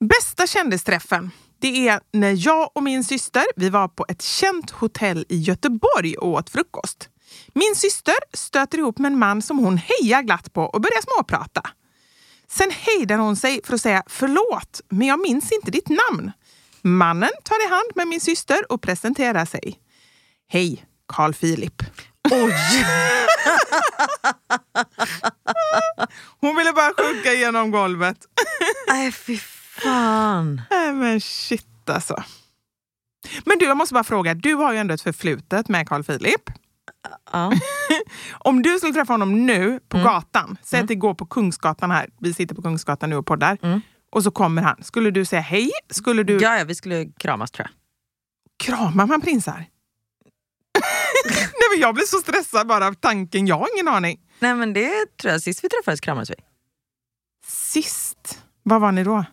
Bästa 0.00 0.46
kändisträffen, 0.46 1.30
det 1.60 1.88
är 1.88 2.00
när 2.12 2.46
jag 2.46 2.70
och 2.74 2.82
min 2.82 3.04
syster 3.04 3.44
vi 3.56 3.68
var 3.68 3.88
på 3.88 4.06
ett 4.08 4.22
känt 4.22 4.70
hotell 4.70 5.26
i 5.28 5.36
Göteborg 5.36 6.16
och 6.16 6.28
åt 6.28 6.50
frukost. 6.50 7.08
Min 7.54 7.74
syster 7.76 8.14
stöter 8.32 8.78
ihop 8.78 8.98
med 8.98 9.12
en 9.12 9.18
man 9.18 9.42
som 9.42 9.58
hon 9.58 9.76
hejar 9.78 10.22
glatt 10.22 10.52
på 10.52 10.62
och 10.62 10.80
börjar 10.80 11.02
småprata. 11.02 11.62
Sen 12.48 12.70
hejdar 12.70 13.18
hon 13.18 13.36
sig 13.36 13.60
för 13.64 13.74
att 13.74 13.80
säga 13.80 14.02
förlåt, 14.06 14.80
men 14.88 15.08
jag 15.08 15.20
minns 15.20 15.52
inte 15.52 15.70
ditt 15.70 15.88
namn. 15.88 16.32
Mannen 16.82 17.30
tar 17.44 17.66
i 17.66 17.70
hand 17.70 17.90
med 17.94 18.08
min 18.08 18.20
syster 18.20 18.72
och 18.72 18.82
presenterar 18.82 19.44
sig. 19.44 19.78
Hej, 20.48 20.84
Carl 21.08 21.34
Philip. 21.34 21.82
Oj! 22.30 22.54
Hon 26.40 26.56
ville 26.56 26.72
bara 26.72 26.92
sjunka 26.96 27.32
igenom 27.32 27.70
golvet. 27.70 28.16
Nej, 28.88 29.12
fy 29.12 29.38
fan. 29.38 30.62
Nej 30.70 30.92
men 30.92 31.20
shit 31.20 31.90
alltså. 31.90 32.22
Men 33.44 33.58
du, 33.58 33.64
jag 33.64 33.76
måste 33.76 33.94
bara 33.94 34.04
fråga. 34.04 34.34
Du 34.34 34.54
har 34.54 34.72
ju 34.72 34.78
ändå 34.78 34.94
ett 34.94 35.02
förflutet 35.02 35.68
med 35.68 35.88
Carl 35.88 36.02
Philip. 36.04 36.42
Ja. 37.32 37.52
Om 38.38 38.62
du 38.62 38.78
skulle 38.78 38.92
träffa 38.92 39.12
honom 39.12 39.46
nu 39.46 39.80
på 39.88 39.98
gatan, 39.98 40.56
säg 40.62 40.80
att 40.80 40.88
det 40.88 40.94
går 40.94 41.14
på 41.14 41.26
Kungsgatan 41.26 41.90
här, 41.90 42.08
vi 42.20 42.34
sitter 42.34 42.54
på 42.54 42.62
Kungsgatan 42.62 43.10
nu 43.10 43.16
och 43.16 43.26
poddar, 43.26 43.58
och 44.12 44.22
så 44.22 44.30
kommer 44.30 44.62
han. 44.62 44.82
Skulle 44.82 45.10
du 45.10 45.24
säga 45.24 45.42
hej? 45.42 45.70
Skulle 45.90 46.22
du 46.22 46.38
Ja, 46.40 46.58
ja, 46.58 46.64
vi 46.64 46.74
skulle 46.74 47.06
kramas 47.18 47.50
tror 47.50 47.68
jag. 47.68 47.74
krama 48.66 49.06
man 49.06 49.20
prinsar? 49.20 49.64
Men 51.72 51.80
jag 51.80 51.94
blir 51.94 52.04
så 52.04 52.16
stressad 52.18 52.66
bara 52.66 52.86
av 52.86 52.94
tanken, 52.94 53.46
jag 53.46 53.58
har 53.58 53.68
ingen 53.74 53.88
aning. 53.88 54.20
Nej 54.38 54.54
men 54.54 54.72
det 54.72 55.16
tror 55.20 55.32
jag, 55.32 55.42
sist 55.42 55.64
vi 55.64 55.68
träffades 55.68 56.00
kramades 56.00 56.30
vi. 56.30 56.34
Sist, 57.46 58.38
vad 58.62 58.80
var 58.80 58.92
ni 58.92 59.04
då? 59.04 59.24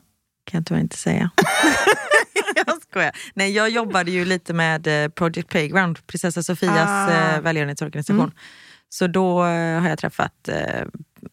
Kan 0.44 0.58
jag 0.58 0.66
tyvärr 0.66 0.82
inte 0.82 0.98
säga. 0.98 1.30
jag 2.56 2.82
skojar. 2.90 3.12
Nej, 3.34 3.52
jag 3.52 3.70
jobbade 3.70 4.12
ju 4.12 4.26
lite 4.26 4.54
med 4.54 4.88
eh, 5.06 5.10
Project 5.10 5.50
Playground, 5.50 6.08
prinsessa 6.08 6.44
Sofias 6.44 6.88
Ah. 6.90 7.12
eh, 7.12 7.42
välgörenhetsorganisation. 7.42 8.32
Så 8.90 9.08
då 9.08 9.40
eh, 9.46 9.82
har 9.82 9.90
jag 9.90 10.00
träffat 10.00 10.50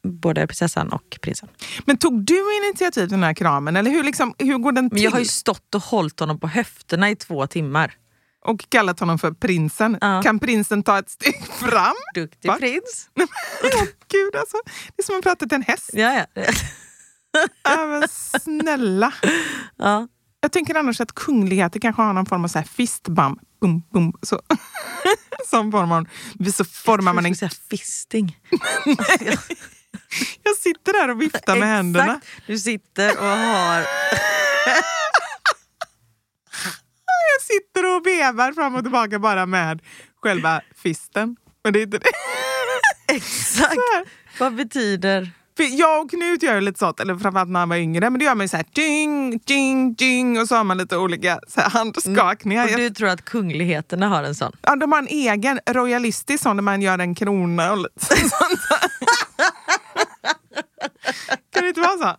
både 0.02 0.46
prinsessan 0.46 0.92
och 0.92 1.18
prinsen. 1.22 1.48
Men 1.84 1.96
tog 1.98 2.24
du 2.24 2.56
initiativ 2.66 3.00
till 3.00 3.08
den 3.08 3.22
här 3.22 3.34
kramen 3.34 3.76
eller 3.76 3.90
hur, 3.90 4.04
liksom, 4.04 4.34
hur 4.38 4.58
går 4.58 4.72
den 4.72 4.90
till? 4.90 4.94
Men 4.94 5.02
jag 5.02 5.10
har 5.10 5.18
ju 5.18 5.24
stått 5.24 5.74
och 5.74 5.82
hållit 5.82 6.20
honom 6.20 6.40
på 6.40 6.48
höfterna 6.48 7.10
i 7.10 7.16
två 7.16 7.46
timmar. 7.46 7.94
Och 8.46 8.66
kallat 8.68 9.00
honom 9.00 9.18
för 9.18 9.32
prinsen. 9.32 9.98
Ja. 10.00 10.22
Kan 10.22 10.38
prinsen 10.38 10.82
ta 10.82 10.98
ett 10.98 11.10
steg 11.10 11.46
fram? 11.46 11.94
Duktig 12.14 12.48
Va? 12.48 12.56
prins. 12.60 13.08
Gud 14.08 14.36
alltså. 14.36 14.56
Det 14.96 15.02
är 15.02 15.06
som 15.06 15.16
att 15.18 15.22
prata 15.22 15.46
till 15.46 15.56
en 15.56 15.62
häst. 15.62 15.90
Ja, 15.92 16.26
ja. 16.34 16.42
Ja, 17.62 17.86
men 17.86 18.08
snälla. 18.08 19.12
ja. 19.76 20.08
Jag 20.40 20.52
tänker 20.52 20.74
annars 20.74 21.00
att 21.00 21.14
kungligheter 21.14 21.80
kanske 21.80 22.02
har 22.02 22.12
någon 22.12 22.26
form 22.26 22.44
av 22.44 22.48
så 22.48 22.58
här 22.58 22.66
fistbump. 22.66 23.40
Bum, 23.60 23.82
bum, 23.92 24.12
så. 24.22 24.40
Som 25.50 25.72
form 25.72 25.92
av, 25.92 26.06
så 26.52 26.64
formar 26.64 27.12
man 27.12 27.26
en... 27.26 27.36
säga 27.36 27.50
fisting. 27.70 28.38
Jag 30.42 30.56
sitter 30.56 30.92
där 30.92 31.10
och 31.10 31.22
viftar 31.22 31.56
med 31.56 31.68
händerna. 31.68 32.20
Du 32.46 32.58
sitter 32.58 33.18
och 33.18 33.24
har... 33.26 33.86
Sitter 37.46 37.96
och 37.96 38.06
vevar 38.06 38.52
fram 38.52 38.74
och 38.74 38.82
tillbaka 38.82 39.18
bara 39.18 39.46
med 39.46 39.82
själva 40.22 40.60
fisten. 40.82 41.36
Men 41.64 41.72
det 41.72 41.78
är 41.78 41.82
inte 41.82 41.98
det. 41.98 42.10
Exakt. 43.14 43.76
Vad 44.38 44.54
betyder... 44.54 45.30
För 45.56 45.78
jag 45.78 46.04
och 46.04 46.10
Knut 46.10 46.42
gör 46.42 46.60
lite 46.60 46.78
sånt, 46.78 47.00
eller 47.00 47.16
framförallt 47.16 47.50
när 47.50 47.60
han 47.60 47.68
var 47.68 47.76
yngre, 47.76 48.10
men 48.10 48.18
det 48.18 48.24
gör 48.24 48.34
man 48.34 48.44
ju 48.44 48.48
så 48.48 48.56
här 48.56 48.66
ding, 48.72 49.38
ding, 49.38 49.94
ding 49.94 50.40
och 50.40 50.48
så 50.48 50.56
har 50.56 50.64
man 50.64 50.78
lite 50.78 50.96
olika 50.96 51.40
så 51.48 51.60
här, 51.60 51.70
handskakningar. 51.70 52.64
Och 52.64 52.70
du 52.76 52.90
tror 52.90 53.08
att 53.08 53.24
kungligheterna 53.24 54.08
har 54.08 54.22
en 54.22 54.34
sån? 54.34 54.52
Ja, 54.62 54.76
de 54.76 54.92
har 54.92 54.98
en 54.98 55.08
egen 55.08 55.60
royalistisk 55.70 56.42
sån 56.42 56.56
där 56.56 56.62
man 56.62 56.82
gör 56.82 56.98
en 56.98 57.14
krona 57.14 57.72
och 57.72 57.78
lite 57.78 58.06
sånt. 58.06 58.60
kan 61.52 61.62
det 61.62 61.68
inte 61.68 61.80
vara 61.80 61.98
så? 61.98 62.16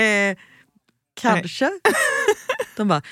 Eh, 0.00 0.36
kanske. 1.14 1.70
De 2.76 2.88
bara, 2.88 3.02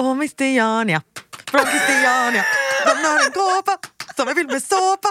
Åh 0.00 0.16
Christiania, 0.18 1.02
från 1.50 1.60
Christiania, 1.60 2.44
de 2.84 2.90
har 2.90 3.26
en 3.26 3.32
gåva 3.32 3.78
som 4.16 4.28
är 4.28 4.34
fylld 4.34 4.50
med 4.50 4.62
såpa. 4.62 5.08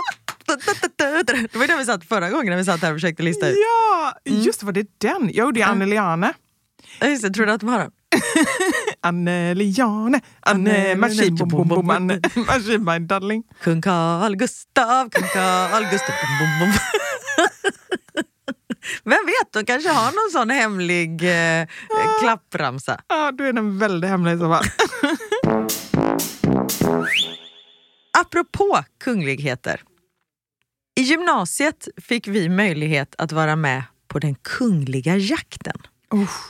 Det 0.95 1.55
var 1.57 1.67
det 1.67 1.77
vi 1.77 1.85
satt 1.85 2.05
förra 2.05 2.29
gången 2.29 2.49
när 2.49 2.57
vi 2.57 2.65
satt 2.65 2.81
här 2.81 2.91
och 2.91 2.95
försökte 2.95 3.23
lista 3.23 3.47
ut. 3.47 3.55
Ja, 3.57 4.13
just 4.25 4.59
det, 4.59 4.65
var 4.65 4.73
det 4.73 4.87
den? 4.97 5.29
Jag 5.33 5.45
gjorde 5.45 5.59
ju 5.59 5.65
Anneliane. 5.65 6.33
Just 7.01 7.23
det, 7.23 7.29
tror 7.29 7.45
du 7.45 7.51
att 7.51 7.59
de 7.59 7.69
har 7.69 7.79
den? 7.79 7.91
Anneliane, 9.01 10.21
Anne, 10.39 10.95
Machine, 10.95 11.35
bom, 11.35 11.47
bom, 11.49 11.67
bom, 11.67 11.89
Anne, 11.89 12.21
Machine, 12.35 12.83
my 12.83 12.99
darling. 12.99 13.43
Kung 13.63 13.81
Carl 13.81 14.35
Gustav, 14.35 15.09
kung 15.09 15.27
Carl 15.27 15.83
Gustav. 15.91 16.15
Bom, 16.39 16.59
bom, 16.59 16.69
bom. 16.71 16.79
Vem 19.03 19.25
vet, 19.25 19.53
de 19.53 19.65
kanske 19.65 19.89
har 19.89 20.11
någon 20.11 20.31
sån 20.31 20.49
hemlig 20.49 21.23
eh, 21.23 21.67
klappramsa. 22.21 23.01
Ja, 23.07 23.31
då 23.31 23.43
är 23.43 23.53
den 23.53 23.79
väldigt 23.79 24.09
hemlig 24.09 24.33
i 24.33 24.37
så 24.37 24.49
fall. 24.49 24.65
Apropå 28.17 28.83
kungligheter. 29.03 29.81
I 30.99 31.01
gymnasiet 31.01 31.87
fick 32.01 32.27
vi 32.27 32.49
möjlighet 32.49 33.15
att 33.17 33.31
vara 33.31 33.55
med 33.55 33.83
på 34.07 34.19
den 34.19 34.35
kungliga 34.35 35.17
jakten. 35.17 35.77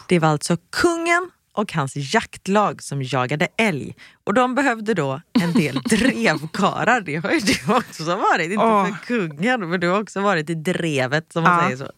Det 0.08 0.20
var 0.20 0.30
alltså 0.30 0.58
kungen 0.70 1.32
och 1.60 1.74
hans 1.74 1.94
jaktlag 2.14 2.84
som 2.84 3.02
jagade 3.04 3.48
älg. 3.58 3.96
Och 4.24 4.34
de 4.34 4.56
behövde 4.56 4.94
då 4.94 5.22
en 5.42 5.54
del 5.54 5.82
drevkarar. 5.90 7.02
Det 7.02 7.16
har 7.16 7.32
ju 7.32 7.40
du 7.40 7.74
också 7.74 8.04
varit. 8.16 8.52
Inte 8.52 8.66
Åh. 8.66 8.86
för 8.86 9.06
kungen, 9.06 9.70
men 9.70 9.80
du 9.80 9.88
har 9.88 10.02
också 10.02 10.22
varit 10.22 10.50
i 10.50 10.56
drevet 10.56 11.34
som 11.34 11.44
man 11.44 11.58
Ja. 11.58 11.64
säger 11.64 11.78
så. 11.78 11.92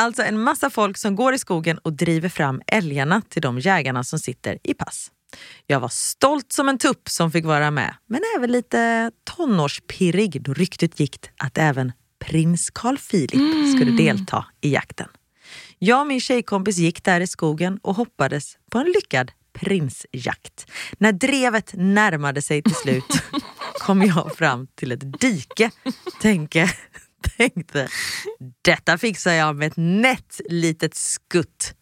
Alltså 0.00 0.22
en 0.22 0.40
massa 0.42 0.70
folk 0.70 0.98
som 0.98 1.16
går 1.16 1.34
i 1.34 1.38
skogen 1.38 1.78
och 1.78 1.92
driver 1.92 2.28
fram 2.28 2.62
älgarna 2.66 3.22
till 3.28 3.42
de 3.42 3.58
jägarna 3.58 4.04
som 4.04 4.18
sitter 4.18 4.58
i 4.62 4.74
pass. 4.74 5.10
Jag 5.66 5.80
var 5.80 5.88
stolt 5.88 6.52
som 6.52 6.68
en 6.68 6.78
tupp 6.78 7.08
som 7.08 7.30
fick 7.32 7.44
vara 7.44 7.70
med, 7.70 7.94
men 8.06 8.20
även 8.36 8.52
lite 8.52 9.10
tonårspirrig 9.36 10.42
då 10.42 10.54
ryktet 10.54 11.00
gick 11.00 11.16
att 11.36 11.58
även 11.58 11.92
prins 12.24 12.70
Carl 12.70 12.98
Philip 13.10 13.74
skulle 13.76 13.96
delta 13.96 14.44
i 14.60 14.72
jakten. 14.74 15.08
Jag 15.84 16.00
och 16.00 16.06
min 16.06 16.20
tjejkompis 16.20 16.78
gick 16.78 17.04
där 17.04 17.20
i 17.20 17.26
skogen 17.26 17.78
och 17.82 17.94
hoppades 17.94 18.58
på 18.70 18.78
en 18.78 18.86
lyckad 18.86 19.32
prinsjakt. 19.52 20.70
När 20.98 21.12
drevet 21.12 21.72
närmade 21.74 22.42
sig 22.42 22.62
till 22.62 22.74
slut 22.74 23.22
kom 23.78 24.02
jag 24.02 24.36
fram 24.36 24.66
till 24.74 24.92
ett 24.92 25.20
dike. 25.20 25.70
Tänke, 26.20 26.70
tänkte, 27.36 27.88
detta 28.62 28.98
fixar 28.98 29.32
jag 29.32 29.56
med 29.56 29.66
ett 29.66 29.76
nätt 29.76 30.40
litet 30.48 30.94
skutt. 30.94 31.74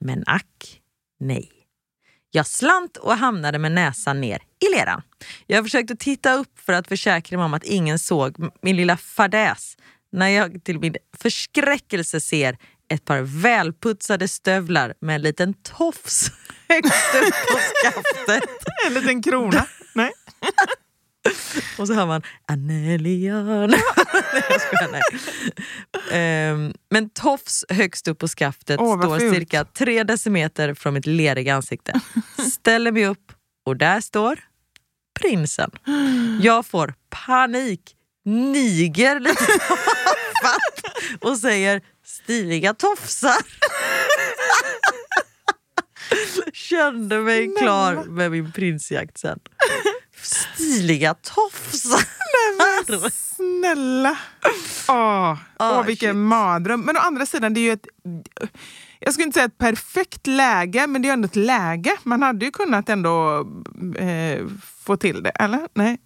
Men 0.00 0.24
ack, 0.26 0.80
nej. 1.20 1.50
Jag 2.30 2.46
slant 2.46 2.96
och 2.96 3.16
hamnade 3.16 3.58
med 3.58 3.72
näsan 3.72 4.20
ner 4.20 4.38
i 4.38 4.76
leran. 4.76 5.02
Jag 5.46 5.64
försökte 5.64 5.96
titta 5.96 6.34
upp 6.34 6.58
för 6.58 6.72
att 6.72 6.88
försäkra 6.88 7.38
mig 7.38 7.44
om 7.44 7.54
att 7.54 7.64
ingen 7.64 7.98
såg 7.98 8.36
min 8.62 8.76
lilla 8.76 8.96
fadäs 8.96 9.76
när 10.14 10.28
jag 10.28 10.64
till 10.64 10.78
min 10.78 10.96
förskräckelse 11.16 12.20
ser 12.20 12.58
ett 12.94 13.04
par 13.04 13.20
välputsade 13.20 14.28
stövlar 14.28 14.94
med 15.00 15.14
en 15.14 15.22
liten 15.22 15.54
tofs 15.54 16.30
högst 16.68 17.14
upp 17.14 17.34
på 17.52 17.58
skaftet. 17.82 18.50
En 18.86 18.94
liten 18.94 19.22
krona. 19.22 19.66
Nej. 19.94 20.12
Och 21.78 21.86
så 21.86 21.94
hör 21.94 22.06
man 22.06 22.22
Annelian. 22.48 23.46
nej, 23.70 23.80
jag 24.50 24.60
skojar, 24.60 24.92
nej. 24.92 25.02
Ehm, 26.12 26.74
men 26.90 27.10
tofs 27.10 27.64
högst 27.68 28.08
upp 28.08 28.18
på 28.18 28.28
skaftet 28.28 28.80
vad 28.80 28.98
står 28.98 29.18
fult. 29.18 29.34
cirka 29.34 29.64
tre 29.64 30.02
decimeter 30.02 30.74
från 30.74 30.94
mitt 30.94 31.06
leriga 31.06 31.54
ansikte. 31.54 32.00
Ställer 32.52 32.92
mig 32.92 33.06
upp 33.06 33.32
och 33.66 33.76
där 33.76 34.00
står 34.00 34.38
prinsen. 35.20 35.70
Jag 36.40 36.66
får 36.66 36.94
panik, 37.10 37.80
niger 38.24 39.20
lite 39.20 39.44
och 41.20 41.38
säger 41.38 41.82
stiliga 42.04 42.74
tofsar. 42.74 43.36
Kände 46.52 47.18
mig 47.18 47.54
klar 47.60 48.04
med 48.04 48.30
min 48.30 48.52
prinsjakt 48.52 49.18
sen. 49.18 49.38
Stiliga 50.22 51.14
tofsar. 51.14 52.04
Snälla! 53.36 54.18
Åh, 54.88 55.36
Ah, 55.56 55.78
åh, 55.78 55.86
vilken 55.86 56.10
shit. 56.10 56.16
mardröm. 56.16 56.80
Men 56.80 56.96
å 56.96 57.00
andra 57.00 57.26
sidan, 57.26 57.54
det 57.54 57.60
är 57.60 57.62
ju 57.62 57.72
ett... 57.72 57.86
Jag 59.00 59.12
skulle 59.14 59.24
inte 59.26 59.34
säga 59.36 59.46
ett 59.46 59.58
perfekt 59.58 60.26
läge, 60.26 60.86
men 60.86 61.02
det 61.02 61.08
är 61.08 61.12
ändå 61.12 61.26
ett 61.26 61.36
läge. 61.36 61.96
Man 62.02 62.22
hade 62.22 62.44
ju 62.44 62.50
kunnat 62.50 62.88
ändå 62.88 63.38
eh, 63.98 64.46
få 64.84 64.96
till 64.96 65.22
det, 65.22 65.30
eller? 65.30 65.68
Nej. 65.74 65.98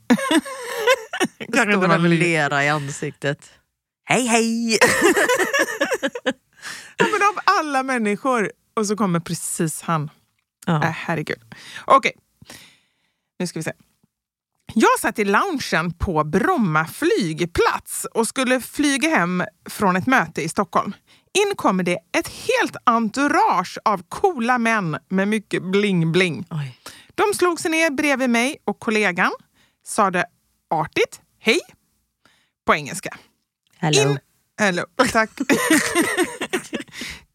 Inte 1.38 1.58
Står 1.62 1.92
en 1.94 2.10
lera 2.18 2.64
i 2.64 2.68
ansiktet. 2.68 3.50
Hej 4.08 4.26
hej! 4.26 4.78
Ja, 7.00 7.06
men 7.12 7.22
av 7.28 7.38
alla 7.44 7.82
människor. 7.82 8.52
Och 8.74 8.86
så 8.86 8.96
kommer 8.96 9.20
precis 9.20 9.82
han. 9.82 10.10
Ja. 10.66 10.82
Äh, 10.82 10.90
herregud. 10.90 11.38
Okej, 11.84 12.12
nu 13.38 13.46
ska 13.46 13.58
vi 13.58 13.62
se. 13.62 13.72
Jag 14.74 14.98
satt 15.00 15.18
i 15.18 15.24
loungen 15.24 15.92
på 15.98 16.24
Bromma 16.24 16.86
flygplats 16.86 18.04
och 18.14 18.28
skulle 18.28 18.60
flyga 18.60 19.08
hem 19.08 19.44
från 19.70 19.96
ett 19.96 20.06
möte 20.06 20.42
i 20.42 20.48
Stockholm. 20.48 20.92
In 21.48 21.56
kommer 21.56 21.82
det 21.84 21.98
ett 22.18 22.28
helt 22.28 22.76
entourage 22.84 23.78
av 23.84 24.02
coola 24.08 24.58
män 24.58 24.98
med 25.08 25.28
mycket 25.28 25.62
bling-bling. 25.62 26.44
De 27.14 27.34
slog 27.34 27.60
sig 27.60 27.70
ner 27.70 27.90
bredvid 27.90 28.30
mig 28.30 28.56
och 28.64 28.78
kollegan, 28.80 29.32
sa 29.86 30.10
det 30.10 30.26
artigt, 30.70 31.20
hej, 31.38 31.60
på 32.66 32.74
engelska. 32.74 33.16
Hello. 33.80 34.10
In, 34.10 34.18
hello, 34.58 34.84
tack. 35.12 35.30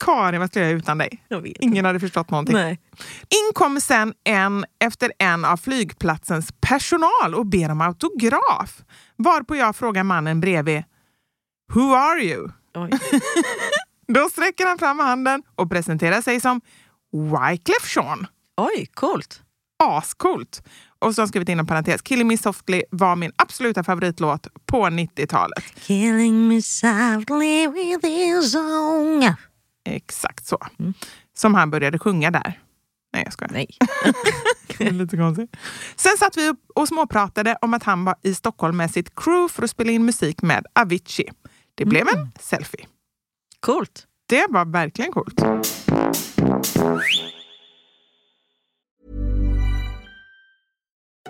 Karin, 0.06 0.40
vad 0.40 0.50
skulle 0.50 0.66
jag 0.66 0.72
göra 0.72 0.80
utan 0.80 0.98
dig? 0.98 1.26
Jag 1.28 1.54
Ingen 1.60 1.86
hade 1.86 2.00
förstått 2.00 2.30
någonting. 2.30 2.56
Nej. 2.56 2.80
In 3.30 3.54
kommer 3.54 3.80
sen 3.80 4.14
en 4.24 4.66
efter 4.80 5.12
en 5.20 5.46
av 5.46 5.58
flygplatsens 5.58 6.54
personal 6.62 7.36
och 7.36 7.46
ber 7.46 7.72
om 7.72 7.82
autograf. 7.82 8.84
Varpå 9.16 9.56
jag 9.56 9.76
frågar 9.76 10.04
mannen 10.04 10.40
bredvid, 10.40 10.84
Who 11.74 11.94
are 11.94 12.24
you? 12.24 12.50
Oj. 12.76 12.90
Då 14.08 14.30
sträcker 14.30 14.66
han 14.66 14.78
fram 14.78 15.00
handen 15.00 15.44
och 15.56 15.70
presenterar 15.70 16.22
sig 16.22 16.40
som 16.40 16.62
Wyclef 17.12 17.96
Jean. 17.96 18.28
Oj, 18.58 18.88
coolt. 18.94 19.42
Ascoolt! 19.84 20.64
Och 21.04 21.16
så 21.16 21.22
har 21.22 21.28
skrivit 21.28 21.50
inom 21.50 21.68
parentes, 21.68 22.02
Killing 22.02 22.28
Me 22.28 22.38
Softly 22.38 22.84
var 22.90 23.16
min 23.16 23.32
absoluta 23.36 23.84
favoritlåt 23.84 24.48
på 24.66 24.86
90-talet. 24.86 25.64
Killing 25.76 26.48
me 26.48 26.62
softly 26.62 27.68
with 27.68 28.08
his 28.08 28.52
song. 28.52 29.34
Exakt 29.86 30.46
så. 30.46 30.58
Som 31.38 31.56
han 31.56 31.70
började 31.72 32.00
sjunga 32.00 32.32
där. 32.32 32.60
Nej, 33.14 33.24
jag 33.24 33.34
skojar. 33.34 33.52
Nej. 33.54 33.68
Lite 34.92 35.18
konstigt. 35.18 35.56
Sen 35.96 36.18
satt 36.20 36.38
vi 36.38 36.50
upp 36.50 36.60
och 36.76 36.88
småpratade 36.88 37.58
om 37.62 37.74
att 37.74 37.84
han 37.84 38.06
var 38.06 38.16
i 38.22 38.36
Stockholm 38.36 38.78
med 38.78 38.92
sitt 38.92 39.16
crew 39.16 39.54
för 39.54 39.64
att 39.64 39.70
spela 39.70 39.92
in 39.92 40.06
musik 40.06 40.42
med 40.42 40.66
Avicii. 40.74 41.32
Det 41.76 41.86
blev 41.86 42.08
en 42.08 42.32
selfie. 42.40 42.86
Coolt. 43.60 44.08
Det 44.26 44.46
var 44.50 44.66
verkligen 44.66 45.12
coolt. 45.12 45.42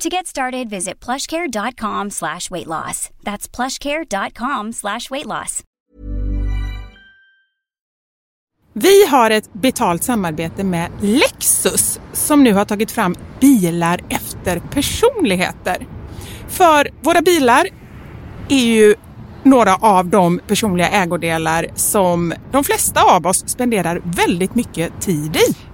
To 0.00 0.08
get 0.08 0.26
started, 0.26 0.70
visit 0.70 1.04
plushcare.com 1.04 2.10
slash 2.10 2.50
weight 2.50 2.66
loss. 2.66 3.10
That's 3.22 3.48
plushcare.com 3.56 4.72
slash 4.72 5.10
weight 5.10 5.26
loss. 5.26 5.62
Vi 8.72 9.06
har 9.06 9.30
ett 9.30 9.52
betalt 9.52 10.02
samarbete 10.02 10.64
med 10.64 10.90
Lexus 11.00 12.00
som 12.12 12.42
nu 12.42 12.52
har 12.52 12.64
tagit 12.64 12.90
fram 12.90 13.14
bilar 13.40 14.00
efter 14.08 14.58
personligheter. 14.58 15.86
För 16.48 16.90
våra 17.02 17.22
bilar 17.22 17.66
är 18.48 18.64
ju 18.64 18.94
några 19.42 19.74
av 19.76 20.08
de 20.08 20.40
personliga 20.46 20.88
ägodelar 20.88 21.66
som 21.74 22.34
de 22.52 22.64
flesta 22.64 23.02
av 23.02 23.26
oss 23.26 23.48
spenderar 23.48 24.00
väldigt 24.04 24.54
mycket 24.54 25.00
tid 25.00 25.36
i. 25.36 25.73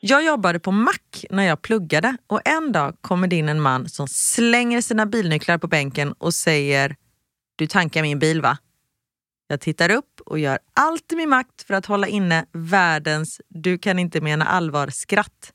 Jag 0.00 0.24
jobbade 0.24 0.60
på 0.60 0.72
mack 0.72 1.24
när 1.30 1.42
jag 1.42 1.62
pluggade 1.62 2.16
och 2.26 2.40
en 2.44 2.72
dag 2.72 2.96
kommer 3.00 3.28
det 3.28 3.36
in 3.36 3.48
en 3.48 3.60
man 3.60 3.88
som 3.88 4.08
slänger 4.08 4.80
sina 4.80 5.06
bilnycklar 5.06 5.58
på 5.58 5.66
bänken 5.66 6.12
och 6.12 6.34
säger 6.34 6.96
Du 7.56 7.66
tankar 7.66 8.02
min 8.02 8.18
bil 8.18 8.40
va? 8.40 8.58
Jag 9.48 9.60
tittar 9.60 9.90
upp 9.90 10.20
och 10.26 10.38
gör 10.38 10.58
allt 10.74 11.12
i 11.12 11.16
min 11.16 11.28
makt 11.28 11.62
för 11.62 11.74
att 11.74 11.86
hålla 11.86 12.06
inne 12.06 12.46
världens 12.52 13.40
du 13.48 13.78
kan 13.78 13.98
inte 13.98 14.20
mena 14.20 14.44
allvar 14.44 14.88
skratt. 14.88 15.52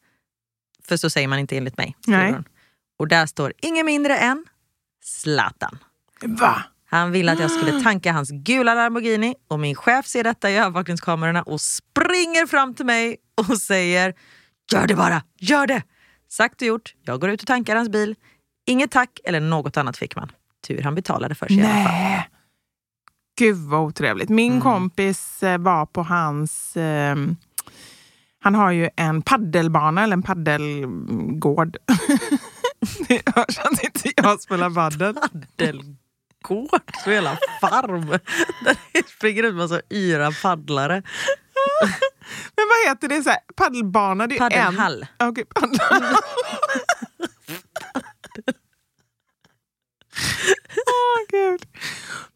För 0.83 0.97
så 0.97 1.09
säger 1.09 1.27
man 1.27 1.39
inte 1.39 1.57
enligt 1.57 1.77
mig. 1.77 1.95
Och 2.99 3.07
där 3.07 3.25
står 3.25 3.53
ingen 3.61 3.85
mindre 3.85 4.17
än 4.17 4.45
Zlatan. 5.03 5.77
Va? 6.21 6.63
Han 6.91 7.11
ville 7.11 7.31
att 7.31 7.39
jag 7.39 7.51
skulle 7.51 7.81
tanka 7.83 8.11
hans 8.11 8.29
gula 8.31 8.73
Lamborghini 8.75 9.35
och 9.47 9.59
min 9.59 9.75
chef 9.75 10.05
ser 10.07 10.23
detta 10.23 10.49
i 10.49 10.57
övervakningskamerorna 10.57 11.41
och 11.41 11.61
springer 11.61 12.47
fram 12.47 12.73
till 12.75 12.85
mig 12.85 13.17
och 13.37 13.57
säger 13.57 14.13
Gör 14.73 14.87
det 14.87 14.95
bara, 14.95 15.23
gör 15.39 15.67
det! 15.67 15.83
Sagt 16.29 16.61
och 16.61 16.67
gjort, 16.67 16.95
jag 17.03 17.21
går 17.21 17.29
ut 17.29 17.41
och 17.41 17.47
tankar 17.47 17.75
hans 17.75 17.89
bil. 17.89 18.15
Inget 18.67 18.91
tack 18.91 19.19
eller 19.23 19.39
något 19.39 19.77
annat 19.77 19.97
fick 19.97 20.15
man. 20.15 20.31
Tur 20.67 20.81
han 20.81 20.95
betalade 20.95 21.35
för 21.35 21.47
sig 21.47 21.57
i 21.57 21.61
alla 21.61 21.73
fall. 21.73 21.83
Nej. 21.93 22.29
Gud 23.39 23.57
vad 23.57 23.81
otrevligt. 23.81 24.29
Min 24.29 24.51
Mm. 24.51 24.61
kompis 24.61 25.43
eh, 25.43 25.57
var 25.57 25.85
på 25.85 26.03
hans... 26.03 26.77
Eh, 26.77 27.15
han 28.43 28.55
har 28.55 28.71
ju 28.71 28.89
en 28.95 29.21
paddelbana 29.21 30.03
eller 30.03 30.13
en 30.13 30.23
paddelgård. 30.23 31.77
det 33.07 33.21
hörs 33.35 33.59
att 33.59 33.83
inte 33.83 34.11
jag 34.15 34.41
spelar 34.41 34.69
paddel. 34.69 35.13
Paddelgård, 35.57 35.95
så 37.03 37.11
jävla 37.11 37.37
farm. 37.61 38.09
Där 38.63 38.77
det 38.93 39.07
springer 39.07 39.43
ut 39.43 39.55
massa 39.55 39.81
yra 39.89 40.31
paddlare. 40.41 41.03
Men 42.55 42.67
vad 42.67 42.89
heter 42.89 43.07
det? 43.07 43.23
Så 43.23 43.29
här, 43.29 43.39
paddelbana? 43.55 44.27
Det 44.27 44.35
är 44.35 44.39
Paddelhall. 44.39 45.07
En... 45.19 45.27
Okej, 45.27 45.45
paddelhall. 45.45 46.03
Gud. 51.29 51.61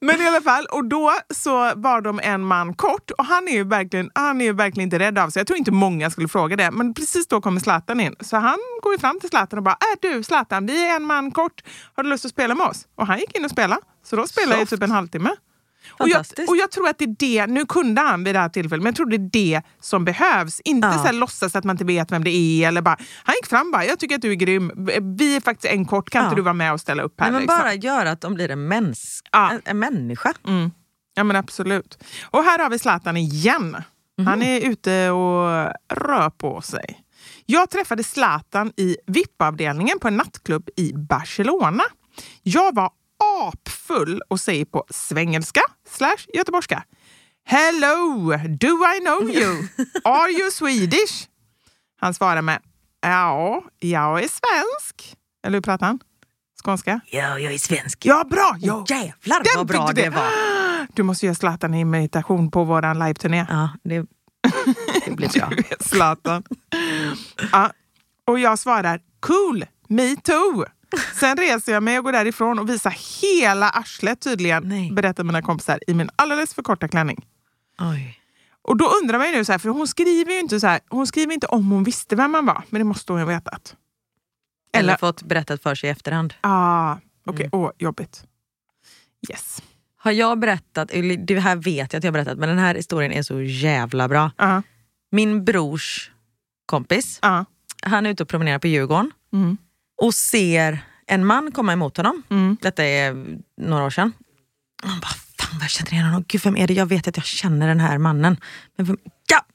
Men 0.01 0.21
i 0.21 0.27
alla 0.27 0.41
fall, 0.41 0.65
och 0.65 0.85
då 0.85 1.13
så 1.33 1.71
var 1.75 2.01
de 2.01 2.19
en 2.23 2.41
man 2.41 2.73
kort 2.73 3.11
och 3.11 3.25
han 3.25 3.47
är 3.47 3.51
ju 3.51 3.63
verkligen, 3.63 4.09
han 4.15 4.41
är 4.41 4.45
ju 4.45 4.53
verkligen 4.53 4.87
inte 4.87 4.99
rädd 4.99 5.17
av 5.17 5.29
sig. 5.29 5.39
Jag 5.39 5.47
tror 5.47 5.57
inte 5.57 5.71
många 5.71 6.09
skulle 6.09 6.27
fråga 6.27 6.55
det, 6.55 6.71
men 6.71 6.93
precis 6.93 7.27
då 7.27 7.41
kommer 7.41 7.59
Zlatan 7.59 7.99
in. 7.99 8.15
Så 8.19 8.37
han 8.37 8.59
går 8.81 8.93
ju 8.93 8.99
fram 8.99 9.19
till 9.19 9.29
Zlatan 9.29 9.59
och 9.59 9.63
bara, 9.63 9.77
äh 9.93 9.99
du 10.01 10.23
Zlatan, 10.23 10.65
vi 10.65 10.87
är 10.89 10.95
en 10.95 11.03
man 11.03 11.31
kort. 11.31 11.63
Har 11.95 12.03
du 12.03 12.09
lust 12.09 12.25
att 12.25 12.31
spela 12.31 12.55
med 12.55 12.67
oss? 12.67 12.87
Och 12.95 13.07
han 13.07 13.19
gick 13.19 13.37
in 13.37 13.45
och 13.45 13.51
spelade. 13.51 13.81
Så 14.03 14.15
då 14.15 14.27
spelade 14.27 14.55
jag 14.55 14.63
i 14.63 14.65
typ 14.65 14.83
en 14.83 14.91
halvtimme. 14.91 15.29
Och 15.89 16.09
jag, 16.09 16.25
och 16.47 16.57
jag 16.57 16.71
tror 16.71 16.87
att 16.89 16.97
det 16.97 17.05
är 17.05 17.15
det, 17.19 17.47
nu 17.47 17.65
kunde 17.65 18.01
han 18.01 18.23
vid 18.23 18.35
det 18.35 18.39
här 18.39 18.49
tillfället, 18.49 18.83
men 18.83 18.89
jag 18.89 18.95
tror 18.95 19.05
det 19.09 19.15
är 19.15 19.29
det 19.31 19.61
som 19.81 20.05
behövs. 20.05 20.59
Inte 20.65 20.87
Ja. 20.87 20.93
så 20.93 20.99
här 20.99 21.13
låtsas 21.13 21.55
att 21.55 21.63
man 21.63 21.73
inte 21.73 21.85
vet 21.85 22.11
vem 22.11 22.23
det 22.23 22.29
är. 22.29 22.67
Eller 22.67 22.81
bara, 22.81 22.97
han 23.23 23.35
gick 23.35 23.45
fram 23.49 23.71
bara, 23.71 23.85
jag 23.85 23.99
tycker 23.99 24.15
att 24.15 24.21
du 24.21 24.31
är 24.31 24.35
grym. 24.35 24.71
Vi 25.17 25.35
är 25.35 25.41
faktiskt 25.41 25.73
en 25.73 25.85
kort, 25.85 26.09
kan 26.09 26.21
Ja. 26.21 26.25
inte 26.29 26.35
du 26.35 26.41
vara 26.41 26.53
med 26.53 26.73
och 26.73 26.81
ställa 26.81 27.03
upp 27.03 27.13
här? 27.19 27.25
Nej, 27.27 27.31
men 27.33 27.41
liksom? 27.41 27.57
bara 27.59 27.73
göra 27.73 28.11
att 28.11 28.21
de 28.21 28.33
blir 28.33 28.51
en, 28.51 28.71
mäns- 28.73 29.19
Ja. 29.31 29.51
en, 29.51 29.61
en 29.65 29.79
människa. 29.79 30.33
Mm. 30.47 30.71
Ja 31.15 31.23
men 31.23 31.35
absolut. 31.35 32.03
Och 32.23 32.43
här 32.43 32.59
har 32.59 32.69
vi 32.69 32.79
Zlatan 32.79 33.17
igen. 33.17 33.77
Han 34.25 34.41
är 34.41 34.61
ute 34.69 35.09
och 35.09 35.47
rör 35.93 36.29
på 36.29 36.61
sig. 36.61 37.01
Jag 37.45 37.69
träffade 37.69 38.03
Zlatan 38.03 38.71
i 38.77 38.97
VIP-avdelningen 39.07 39.99
på 39.99 40.07
en 40.07 40.17
nattklubb 40.17 40.69
i 40.75 40.93
Barcelona. 40.93 41.83
Jag 42.43 42.75
var 42.75 42.89
apfull 43.41 44.21
och 44.27 44.39
säger 44.39 44.65
på 44.65 44.85
svengelska 44.89 45.61
slash 45.89 46.17
göteborgska. 46.33 46.83
Hello, 47.45 48.31
do 48.59 48.67
I 48.67 48.99
know 48.99 49.29
you? 49.29 49.67
Are 50.03 50.31
you 50.31 50.51
Swedish? 50.51 51.27
Han 51.99 52.13
svarar 52.13 52.41
med 52.41 52.59
ja, 53.01 53.63
jag 53.79 54.23
är 54.23 54.27
svensk. 54.27 55.15
Eller 55.45 55.57
hur 55.57 55.61
pratar 55.61 55.85
han? 55.85 55.99
Skånska? 56.63 56.99
Ja, 57.11 57.39
jag 57.39 57.53
är 57.53 57.57
svensk. 57.57 58.05
Ja, 58.05 58.23
bra! 58.29 58.55
Ja. 58.59 58.85
Jävlar 58.89 59.43
Den 59.43 59.53
vad 59.55 59.67
bra 59.67 59.87
du 59.87 60.01
det 60.01 60.09
var. 60.09 60.29
Du 60.93 61.03
måste 61.03 61.25
göra 61.25 61.35
Zlatan 61.35 61.73
i 61.73 61.79
imitation 61.79 62.51
på 62.51 62.63
vår 62.63 62.93
live-turné. 62.93 63.45
Ja, 63.49 63.69
det, 63.83 64.05
det 65.05 65.11
blir 65.11 65.39
bra. 65.39 65.49
Du 65.49 65.57
är 65.69 65.83
Zlatan. 65.83 66.43
ja. 67.51 67.71
Och 68.27 68.39
jag 68.39 68.59
svarar 68.59 69.01
cool, 69.19 69.65
me 69.87 70.15
too. 70.15 70.65
Sen 71.19 71.37
reser 71.37 71.71
jag 71.73 71.83
mig 71.83 71.97
och 71.97 72.03
går 72.05 72.11
därifrån 72.11 72.59
och 72.59 72.69
visar 72.69 72.95
hela 73.21 73.69
arslet 73.69 74.21
tydligen, 74.21 74.63
Nej. 74.69 74.91
berättar 74.91 75.23
mina 75.23 75.41
kompisar, 75.41 75.79
i 75.87 75.93
min 75.93 76.09
alldeles 76.15 76.53
för 76.53 76.63
korta 76.63 76.87
klänning. 76.87 77.25
Oj. 77.79 78.19
Och 78.61 78.77
då 78.77 78.85
undrar 79.01 79.17
man 79.17 79.27
ju 79.27 79.33
nu, 79.35 79.45
så 79.45 79.51
här, 79.51 79.59
för 79.59 79.69
hon 79.69 79.87
skriver 79.87 80.31
ju 80.31 80.39
inte 80.39 80.59
så 80.59 80.67
här, 80.67 80.79
hon 80.89 81.07
skriver 81.07 81.33
inte 81.33 81.47
om 81.47 81.71
hon 81.71 81.83
visste 81.83 82.15
vem 82.15 82.31
man 82.31 82.45
var, 82.45 82.63
men 82.69 82.79
det 82.79 82.85
måste 82.85 83.11
hon 83.13 83.19
ju 83.21 83.25
ha 83.25 83.33
vetat. 83.33 83.75
Eller 84.73 84.89
Eller- 84.89 84.97
fått 84.97 85.23
berättat 85.23 85.61
för 85.63 85.75
sig 85.75 85.87
i 85.87 85.91
efterhand. 85.91 86.33
Ah, 86.41 86.95
Okej, 87.25 87.45
Mm. 87.45 87.49
åh, 87.59 87.71
jobbigt. 87.77 88.23
Yes. 89.29 89.61
Har 89.97 90.11
jag 90.11 90.39
berättat, 90.39 90.89
det 91.27 91.39
här 91.39 91.55
vet 91.55 91.93
jag 91.93 91.97
att 91.99 92.03
jag 92.03 92.11
har 92.11 92.13
berättat, 92.13 92.37
men 92.37 92.49
den 92.49 92.57
här 92.57 92.75
historien 92.75 93.11
är 93.11 93.23
så 93.23 93.41
jävla 93.41 94.07
bra. 94.07 94.31
Ja, 94.37 94.61
Min 95.11 95.45
brors 95.45 96.11
kompis, 96.65 97.19
ja. 97.21 97.45
han 97.81 98.05
är 98.05 98.09
ute 98.09 98.23
och 98.23 98.29
promenerar 98.29 98.59
på 98.59 98.67
Djurgården 98.67 99.11
Mm. 99.33 99.57
Och 99.97 100.13
ser 100.13 100.79
en 101.07 101.25
man 101.25 101.51
komma 101.51 101.73
emot 101.73 101.97
honom. 101.97 102.23
Mm. 102.29 102.57
Detta 102.61 102.83
är 102.83 103.15
några 103.61 103.83
år 103.83 103.89
sedan. 103.89 104.13
Och 104.83 104.89
Han 104.89 104.99
bara, 104.99 105.13
fan 105.39 105.49
vad 105.53 105.63
jag 105.63 105.69
känner 105.69 105.93
igen 105.93 106.05
honom. 106.05 106.25
Gud, 106.27 106.41
vem 106.43 106.57
är 106.57 106.67
det? 106.67 106.73
Jag 106.73 106.85
vet 106.85 107.07
att 107.07 107.17
jag 107.17 107.25
känner 107.25 107.67
den 107.67 107.79
här 107.79 107.97
mannen. 107.97 108.37
Men 108.77 108.85
vem? 108.85 108.97
Ja! 109.29 109.45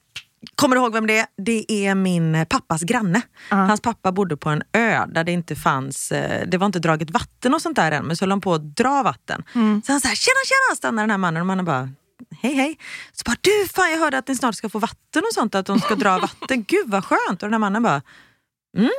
Kommer 0.54 0.76
du 0.76 0.82
ihåg 0.82 0.92
vem 0.92 1.06
det 1.06 1.18
är? 1.18 1.26
Det 1.36 1.72
är 1.86 1.94
min 1.94 2.46
pappas 2.48 2.82
granne. 2.82 3.22
Hans 3.48 3.80
pappa 3.80 4.12
bodde 4.12 4.36
på 4.36 4.50
en 4.50 4.62
ö 4.72 5.06
där 5.06 5.24
det 5.24 5.32
inte 5.32 5.56
fanns, 5.56 6.12
eh, 6.12 6.48
det 6.48 6.58
var 6.58 6.66
inte 6.66 6.78
draget 6.78 7.10
vatten 7.10 7.54
och 7.54 7.62
sånt 7.62 7.76
där 7.76 7.92
än, 7.92 8.04
men 8.04 8.16
så 8.16 8.24
höll 8.24 8.30
han 8.30 8.40
på 8.40 8.54
att 8.54 8.76
dra 8.76 9.02
vatten. 9.02 9.42
Så 9.86 9.92
han 9.92 10.00
sa 10.00 10.08
tjena 10.08 10.40
tjena, 10.44 10.76
stannar 10.76 11.02
den 11.02 11.10
här 11.10 11.18
mannen 11.18 11.40
och 11.40 11.46
mannen 11.46 11.64
bara 11.64 11.88
hej 12.42 12.54
hej. 12.54 12.78
Så 13.12 13.22
bara 13.26 13.36
du 13.40 13.68
fan 13.68 13.90
jag 13.90 13.98
hörde 13.98 14.18
att 14.18 14.28
ni 14.28 14.36
snart 14.36 14.54
ska 14.54 14.68
få 14.68 14.78
vatten 14.78 15.22
och 15.22 15.34
sånt, 15.34 15.54
att 15.54 15.66
de 15.66 15.80
ska 15.80 15.94
dra 15.94 16.18
vatten. 16.40 16.64
Gud 16.68 16.90
vad 16.90 17.04
skönt. 17.04 17.42
Och 17.42 17.48
den 17.48 17.52
här 17.52 17.58
mannen 17.58 17.82
bara 17.82 18.02
mm, 18.76 18.90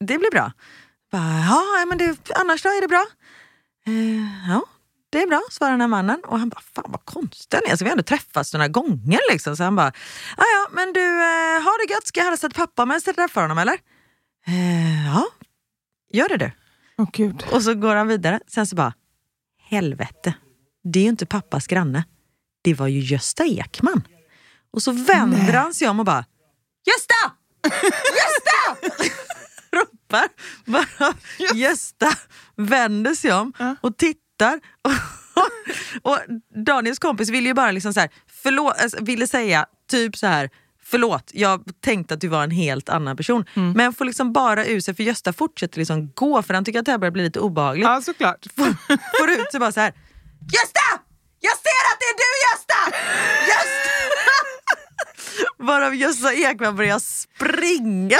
det 0.00 0.18
blir 0.18 0.30
bra. 0.30 0.52
Bara, 1.12 1.38
ja 1.48 1.84
men 1.88 1.98
det, 1.98 2.30
annars 2.34 2.62
då 2.62 2.68
är 2.68 2.80
det 2.80 2.88
bra? 2.88 3.06
Eh, 3.86 4.50
ja 4.50 4.64
det 5.10 5.22
är 5.22 5.26
bra, 5.26 5.42
svarar 5.50 5.70
den 5.70 5.80
här 5.80 5.88
mannen. 5.88 6.22
Och 6.26 6.38
han 6.38 6.48
bara, 6.48 6.60
fan 6.74 6.84
vad 6.88 7.04
konstigt 7.04 7.54
han 7.54 7.62
är. 7.66 7.70
Alltså, 7.70 7.84
vi 7.84 7.88
har 7.88 7.92
ändå 7.92 8.02
träffats 8.02 8.52
några 8.52 8.68
gånger. 8.68 9.20
Liksom. 9.32 9.56
Så 9.56 9.64
han 9.64 9.76
bara, 9.76 9.92
ja 10.36 10.44
ja 10.54 10.68
men 10.72 10.92
du, 10.92 11.00
eh, 11.00 11.62
ha 11.62 11.72
det 11.86 11.92
gött. 11.92 12.06
Ska 12.06 12.20
jag 12.20 12.24
hälsa 12.24 12.48
till 12.48 12.56
pappa 12.56 12.82
om 12.82 12.90
jag 12.90 13.04
träffar 13.04 13.42
honom 13.42 13.58
eller? 13.58 13.78
Eh, 14.46 15.06
ja, 15.06 15.26
gör 16.12 16.28
det 16.28 16.36
du. 16.36 16.52
Åh 16.98 17.08
gud. 17.12 17.44
Och 17.52 17.62
så 17.62 17.74
går 17.74 17.96
han 17.96 18.08
vidare. 18.08 18.40
Sen 18.46 18.66
så 18.66 18.76
bara, 18.76 18.92
helvete. 19.68 20.34
Det 20.84 20.98
är 20.98 21.02
ju 21.02 21.08
inte 21.08 21.26
pappas 21.26 21.66
granne. 21.66 22.04
Det 22.62 22.74
var 22.74 22.86
ju 22.86 23.00
Gösta 23.00 23.44
Ekman. 23.44 24.02
Och 24.70 24.82
så 24.82 24.92
vänder 24.92 25.38
Nej. 25.38 25.52
han 25.52 25.74
sig 25.74 25.88
om 25.88 25.98
och 26.00 26.06
bara, 26.06 26.24
Gösta! 26.86 27.32
Gösta! 27.64 28.57
Ropar. 30.08 30.28
Bara, 30.64 31.14
Gösta 31.54 32.08
vänder 32.56 33.14
sig 33.14 33.32
om 33.32 33.52
och 33.80 33.96
tittar. 33.96 34.60
Och, 34.82 34.92
och 36.12 36.18
Daniels 36.66 36.98
kompis 36.98 37.28
ville 37.28 37.48
ju 37.48 37.54
bara 37.54 37.70
liksom 37.70 37.94
så 37.94 38.00
här, 38.00 38.10
förlåt, 38.42 38.82
alltså, 38.82 39.04
ville 39.04 39.26
säga 39.26 39.66
typ 39.90 40.16
så 40.16 40.26
här 40.26 40.50
Förlåt, 40.90 41.30
jag 41.34 41.64
tänkte 41.80 42.14
att 42.14 42.20
du 42.20 42.28
var 42.28 42.44
en 42.44 42.50
helt 42.50 42.88
annan 42.88 43.16
person. 43.16 43.44
Mm. 43.54 43.72
Men 43.72 43.92
får 43.92 44.04
liksom 44.04 44.32
bara 44.32 44.66
ur 44.66 44.80
sig, 44.80 44.94
för 44.94 45.02
Gösta 45.02 45.32
fortsätter 45.32 45.78
liksom 45.78 46.12
gå 46.14 46.42
för 46.42 46.54
han 46.54 46.64
tycker 46.64 46.78
att 46.78 46.84
det 46.84 46.90
här 46.90 46.98
börjar 46.98 47.12
bli 47.12 47.22
lite 47.22 47.40
obehagligt. 47.40 47.86
Ja, 47.86 48.00
såklart. 48.02 48.46
Får 49.20 49.30
ut 49.30 49.50
sig 49.50 49.60
bara 49.60 49.72
så 49.72 49.80
här. 49.80 49.92
Gösta! 50.52 51.04
Jag 51.40 51.56
ser 51.56 51.84
att 51.92 51.98
det 52.00 52.04
är 52.04 52.16
du 52.22 52.30
Gösta! 52.46 52.96
Gösta! 53.48 53.77
Varav 55.58 55.94
Gösta 55.94 56.32
Ekman 56.34 56.76
börjar 56.76 56.98
springa 56.98 58.16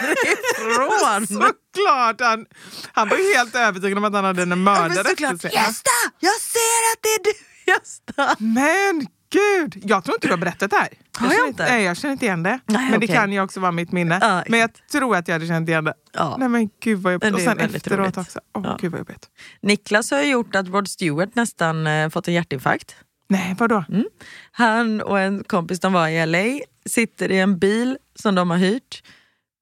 härifrån. 0.00 1.26
Såklart! 1.26 2.20
Han, 2.20 2.46
han 2.92 3.08
var 3.08 3.16
ju 3.16 3.34
helt 3.34 3.54
övertygad 3.54 3.98
om 3.98 4.04
att 4.04 4.12
han 4.12 4.24
hade 4.24 4.42
en 4.42 4.62
mördare 4.62 5.00
efter 5.10 5.38
sig. 5.38 5.50
Gösta! 5.54 5.90
Jag 6.20 6.34
ser 6.40 6.82
att 6.92 7.02
det 7.02 7.08
är 7.08 7.24
du 7.24 7.32
Gösta! 7.72 8.36
Men 8.38 9.06
gud! 9.32 9.82
Jag 9.84 10.04
tror 10.04 10.16
inte 10.16 10.26
du 10.26 10.32
har 10.32 10.38
berättat 10.38 10.70
det 10.70 10.76
här. 10.76 10.88
Har 11.18 11.26
jag 11.26 11.34
känner 11.36 11.48
inte? 11.48 11.64
Nej, 11.64 11.84
jag 11.84 11.96
känner 11.96 12.12
inte 12.12 12.24
igen 12.24 12.42
det. 12.42 12.60
Nej, 12.66 12.82
men 12.90 13.00
det 13.00 13.06
okej. 13.06 13.16
kan 13.16 13.32
ju 13.32 13.40
också 13.40 13.60
vara 13.60 13.72
mitt 13.72 13.92
minne. 13.92 14.18
Ja, 14.22 14.44
men 14.48 14.60
jag 14.60 14.70
tror 14.92 15.16
att 15.16 15.28
jag 15.28 15.34
hade 15.34 15.46
känt 15.46 15.68
igen 15.68 15.84
det. 15.84 15.94
Ja. 16.12 16.36
Nej 16.38 16.48
men 16.48 16.68
gud 16.82 16.98
vad 17.02 17.12
jobbigt. 17.12 17.28
det 17.30 17.34
Och 17.34 17.40
sen 17.40 17.58
efteråt 17.60 17.98
roligt. 17.98 18.18
också. 18.18 18.40
Åh 18.54 18.62
Ja. 18.66 18.76
gud 18.80 18.90
vad 18.92 18.98
jobbigt. 18.98 19.26
Niklas 19.62 20.10
har 20.10 20.22
gjort 20.22 20.54
att 20.54 20.68
Rod 20.68 20.88
Stewart 20.88 21.34
nästan 21.34 21.86
eh, 21.86 22.08
fått 22.10 22.28
en 22.28 22.34
hjärtinfarkt. 22.34 22.96
Nej, 23.28 23.54
vadå? 23.58 23.84
Mm. 23.88 24.04
Han 24.52 25.00
och 25.00 25.20
en 25.20 25.44
kompis 25.44 25.80
de 25.80 25.92
var 25.92 26.08
i 26.08 26.26
LA, 26.26 26.64
sitter 26.86 27.30
i 27.30 27.38
en 27.38 27.58
bil 27.58 27.98
som 28.14 28.34
de 28.34 28.50
har 28.50 28.58
hyrt. 28.58 29.02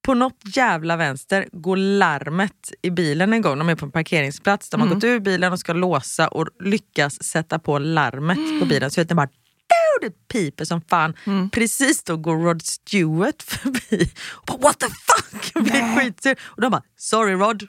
På 0.07 0.14
något 0.14 0.57
jävla 0.57 0.96
vänster 0.96 1.48
går 1.52 1.76
larmet 1.76 2.72
i 2.83 2.90
bilen 2.90 3.33
en 3.33 3.42
gång. 3.42 3.59
De 3.59 3.68
är 3.68 3.74
på 3.74 3.85
en 3.85 3.92
parkeringsplats. 3.92 4.70
De 4.70 4.81
har 4.81 4.88
gått 4.88 5.05
ur 5.05 5.20
bilen 5.20 5.52
och 5.52 5.59
ska 5.59 5.72
låsa 5.72 6.29
och 6.29 6.48
lyckas 6.64 7.22
sätta 7.22 7.59
på 7.59 7.79
larmet 7.79 8.61
på 8.61 8.66
bilen. 8.68 8.90
Så 8.90 9.00
att 9.00 9.09
den 9.09 9.16
bara 9.16 9.29
det 10.00 10.29
piper 10.29 10.64
som 10.64 10.81
fan. 10.81 11.14
Precis 11.52 12.02
då 12.02 12.16
går 12.16 12.37
Rod 12.37 12.62
Stewart 12.62 13.42
förbi. 13.42 14.11
Bara, 14.46 14.59
What 14.59 14.79
the 14.79 14.87
fuck! 14.87 15.50
Jag 15.55 15.64
blir 15.64 15.98
skitsur. 15.98 16.37
Och 16.42 16.61
de 16.61 16.70
bara, 16.70 16.83
sorry 16.96 17.35
Rod. 17.35 17.66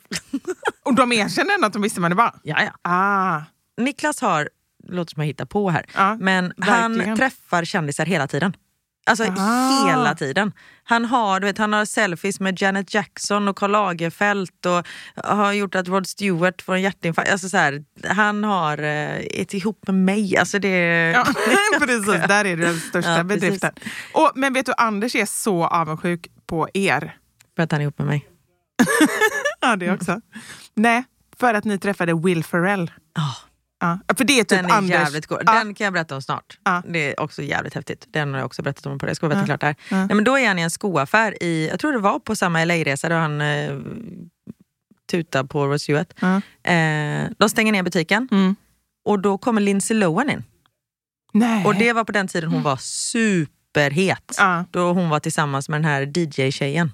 Och 0.84 0.96
de 0.96 1.12
erkände 1.12 1.54
ändå 1.54 1.68
att 1.68 1.74
de 1.74 1.82
visste 1.82 2.02
vem 2.02 2.10
det 2.10 2.16
var? 2.16 2.40
ja, 2.44 2.64
ja. 2.64 2.72
Ah. 2.82 3.42
Niklas 3.82 4.22
har, 4.22 4.50
låter 4.90 5.12
som 5.14 5.22
jag 5.24 5.28
hittar 5.28 5.46
på 5.46 5.70
här, 5.70 5.86
Ja, 5.96 6.18
men 6.20 6.54
verkligen. 6.58 7.10
han 7.10 7.18
träffar 7.18 7.66
kändisar 7.66 8.06
hela 8.06 8.28
tiden. 8.28 8.54
Alltså 9.10 9.24
Ah. 9.38 9.88
hela 9.90 10.16
tiden. 10.16 10.52
Han 10.84 11.06
har, 11.06 11.40
du 11.40 11.48
vet, 11.48 11.58
han 11.58 11.74
har 11.74 11.86
selfies 11.86 12.40
med 12.40 12.62
Janet 12.62 12.94
Jackson 12.94 13.48
och 13.48 13.58
Karl 13.58 13.72
Lagerfeld 13.72 14.50
och 14.66 14.88
har 15.36 15.52
gjort 15.54 15.76
att 15.76 15.88
Rod 15.88 16.08
Stewart 16.08 16.62
får 16.62 16.76
en 16.76 16.82
hjärtinfarkt. 16.82 17.32
Alltså 17.32 17.50
så 17.50 17.58
här, 17.58 17.84
han 18.08 18.44
har 18.44 18.78
eh, 18.78 19.16
ett 19.18 19.54
ihop 19.54 19.80
med 19.88 19.96
mig. 19.96 20.38
Alltså 20.38 20.60
det, 20.60 20.78
Ja, 21.16 21.26
precis, 21.80 22.06
där 22.28 22.46
är 22.46 22.58
det 22.58 22.66
den 22.66 22.80
största 22.80 23.18
Ja, 23.18 23.24
bedriften. 23.24 23.74
Och, 24.14 24.32
men 24.36 24.54
vet 24.54 24.66
du, 24.66 24.74
Anders 24.78 25.16
är 25.16 25.26
så 25.26 25.66
avundsjuk 25.66 26.28
på 26.48 26.68
er. 26.74 27.18
För 27.56 27.64
att 27.64 27.72
han 27.72 27.82
är 27.82 27.84
ihop 27.84 27.98
med 27.98 28.08
mig. 28.08 28.28
Ja, 29.62 29.76
det 29.76 29.92
också. 29.92 30.22
Nej, 30.74 31.04
för 31.40 31.54
att 31.54 31.64
ni 31.64 31.80
träffade 31.80 32.14
Will 32.14 32.44
Ferrell. 32.44 32.92
Ah, 33.16 33.36
Ja, 33.80 34.00
för 34.18 34.24
det 34.24 34.34
är 34.34 34.44
typ 34.44 34.50
den 34.50 34.66
är 34.66 34.70
Anders... 34.74 34.92
jävligt 34.92 35.26
god. 35.28 35.46
Den 35.46 35.74
kan 35.74 35.86
jag 35.86 35.94
berätta 35.94 36.16
om 36.16 36.22
snart. 36.22 36.58
Det 36.88 37.12
är 37.12 37.20
också 37.20 37.42
jävligt 37.42 37.74
häftigt. 37.74 38.08
Den 38.12 38.32
har 38.34 38.40
jag 38.40 38.46
också 38.46 38.62
berättat 38.62 38.86
om 38.86 39.00
på 39.00 39.06
det. 39.06 39.10
Jag 39.10 39.18
ska 39.18 39.28
berätta 39.28 39.46
klart 39.46 39.62
där. 39.62 39.76
Nej, 39.92 40.08
men 40.16 40.24
då 40.24 40.38
är 40.38 40.48
han 40.48 40.60
i 40.60 40.62
en 40.62 40.72
skoaffär 40.72 41.44
i, 41.44 41.68
jag 41.68 41.80
tror 41.80 41.94
det 41.94 42.00
var 42.00 42.20
på 42.20 42.36
samma 42.36 42.66
LA-resa 42.66 43.10
då 43.10 43.16
han 43.16 43.42
eh, 43.42 43.78
tutade 45.12 45.48
på 45.48 45.68
Rod 45.68 45.82
Stewart. 45.82 46.14
Ja. 46.20 46.36
Eh, 46.72 47.30
de 47.40 47.50
stänger 47.50 47.72
ner 47.72 47.84
butiken 47.84 48.28
Mm. 48.32 48.56
och 49.06 49.20
då 49.20 49.38
kommer 49.38 49.62
Lindsay 49.62 49.98
Lohan 49.98 50.30
in. 50.30 50.44
Nej. 51.34 51.66
Och 51.66 51.76
det 51.76 51.94
var 51.94 52.04
på 52.04 52.12
den 52.12 52.28
tiden 52.28 52.50
hon 52.52 52.64
var 52.64 52.78
superhet. 52.78 54.36
Ja. 54.38 54.66
Då 54.72 54.94
hon 54.94 55.10
var 55.10 55.20
tillsammans 55.20 55.70
med 55.70 55.82
den 55.82 55.86
här 55.86 56.02
DJ-tjejen. 56.02 56.92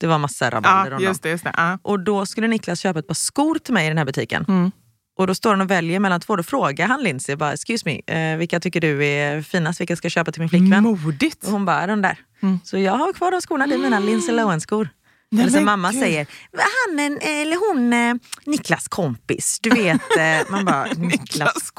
Det 0.00 0.06
var 0.06 0.18
massa 0.18 0.50
rabalder 0.50 0.90
Ja, 0.90 0.96
om 0.96 1.02
just 1.02 1.22
det. 1.22 1.28
Just 1.30 1.44
det. 1.44 1.52
Ja. 1.56 1.78
Och 1.82 2.00
då 2.00 2.26
skulle 2.26 2.48
Niklas 2.48 2.80
köpa 2.80 2.98
ett 2.98 3.06
par 3.06 3.14
skor 3.14 3.54
till 3.58 3.74
mig 3.74 3.86
i 3.86 3.88
den 3.88 3.98
här 3.98 4.04
butiken. 4.04 4.44
Mm. 4.48 4.70
Och 5.18 5.26
då 5.26 5.34
står 5.34 5.50
han 5.50 5.60
och 5.60 5.70
väljer 5.70 6.00
mellan 6.00 6.20
två. 6.20 6.36
Då 6.36 6.42
frågar 6.42 6.86
han 6.88 7.02
Lindsay, 7.02 7.36
bara, 7.36 7.52
excuse 7.52 7.82
me, 7.88 8.14
eh, 8.32 8.36
vilka 8.38 8.60
tycker 8.60 8.80
du 8.80 9.04
är 9.06 9.42
finast? 9.42 9.80
Vilka 9.80 9.96
ska 9.96 10.04
jag 10.06 10.12
köpa 10.12 10.32
till 10.32 10.40
min 10.40 10.48
flickvän? 10.48 10.82
Modigt. 10.82 11.44
Och 11.44 11.50
hon 11.52 11.64
bara, 11.64 11.86
de 11.86 12.02
där. 12.02 12.18
Mm. 12.42 12.58
Så 12.64 12.78
jag 12.78 12.92
har 12.92 13.12
kvar 13.12 13.30
de 13.30 13.40
skorna, 13.40 13.66
det 13.66 13.74
är 13.74 13.78
mina 13.78 13.98
Lindsay 13.98 14.34
Lohan-skor. 14.34 14.88
Nej, 15.30 15.42
Eller 15.42 15.52
som 15.52 15.64
mamma 15.64 15.90
gud. 15.92 16.00
säger, 16.00 16.26
han 16.52 16.98
eller 17.20 17.68
hon 17.68 17.92
eh, 17.92 18.14
Niklas 18.46 18.88
kompis. 18.88 19.58
Du 19.62 19.70
vet, 19.70 20.16
eh, 20.18 20.50
man 20.50 20.64
bara, 20.64 20.84
Niklas 20.96 21.70
kompis. 21.70 21.74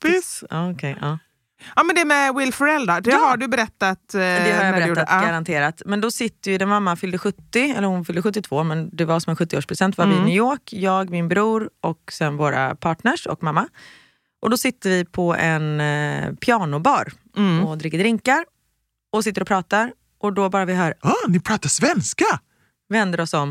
kompis. 0.00 0.44
Okej, 0.50 0.96
ja. 1.00 1.18
Ja, 1.76 1.82
men 1.82 1.96
det 1.96 2.04
med 2.04 2.34
Will 2.34 2.52
Ferrell 2.52 2.86
då, 2.86 3.00
det 3.00 3.10
Ja. 3.10 3.18
har 3.18 3.36
du 3.36 3.48
berättat. 3.48 4.14
eh, 4.14 4.18
Det 4.20 4.26
har 4.26 4.64
jag 4.64 4.74
berättat 4.74 4.88
gjorde- 4.88 5.06
ja. 5.08 5.20
garanterat. 5.20 5.82
Men 5.86 6.00
då 6.00 6.10
sitter 6.10 6.50
ju, 6.50 6.58
där 6.58 6.66
mamma 6.66 6.96
fyllde 6.96 7.18
70, 7.18 7.74
eller 7.76 7.88
hon 7.88 8.04
fyllde 8.04 8.22
72, 8.22 8.64
men 8.64 8.90
det 8.92 9.04
var 9.04 9.20
som 9.20 9.30
en 9.30 9.36
70-årspresent. 9.36 9.98
var 9.98 10.06
vi 10.06 10.12
i 10.12 10.14
Mm. 10.14 10.26
New 10.26 10.36
York, 10.36 10.72
jag, 10.72 11.10
min 11.10 11.28
bror 11.28 11.70
och 11.80 12.00
sen 12.12 12.36
våra 12.36 12.74
partners 12.74 13.26
och 13.26 13.42
mamma. 13.42 13.68
Och 14.42 14.50
då 14.50 14.56
sitter 14.56 14.90
vi 14.90 15.04
på 15.04 15.34
en 15.34 15.80
eh, 15.80 16.32
pianobar 16.34 17.12
Mm. 17.36 17.64
och 17.64 17.78
dricker 17.78 17.98
drinkar 17.98 18.44
och 19.12 19.24
sitter 19.24 19.40
och 19.40 19.48
pratar. 19.48 19.92
Och 20.18 20.32
då 20.32 20.48
bara 20.48 20.64
vi 20.64 20.74
hör, 20.74 20.94
Ah, 21.00 21.28
ni 21.28 21.40
pratar 21.40 21.68
svenska! 21.68 22.24
vänder 22.88 23.20
oss 23.20 23.34
om 23.34 23.50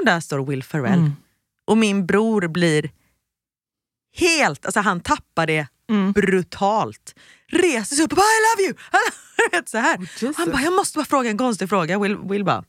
och 0.00 0.06
där 0.06 0.20
står 0.20 0.46
Will 0.46 0.62
Ferrell. 0.64 0.98
Mm. 0.98 1.12
Och 1.66 1.76
min 1.78 2.06
bror 2.06 2.48
blir 2.48 2.90
helt, 4.16 4.66
alltså 4.66 4.80
han 4.80 5.00
tappar 5.00 5.46
det 5.46 5.66
Mm. 5.90 6.12
brutalt. 6.12 7.14
Reser 7.52 7.96
sig 7.96 8.04
upp 8.04 8.12
och 8.12 8.16
bara 8.16 8.24
I 8.24 8.40
love 8.56 8.68
you! 8.68 8.74
Vet, 9.52 9.68
så 9.68 9.78
här. 9.78 9.98
Jesus. 9.98 10.36
han 10.36 10.50
bara, 10.50 10.62
jag 10.62 10.72
måste 10.72 10.98
bara 10.98 11.04
fråga 11.04 11.30
en 11.30 11.38
konstig 11.38 11.68
fråga. 11.68 11.98
Will, 11.98 12.16
Will 12.16 12.44
bara, 12.44 12.64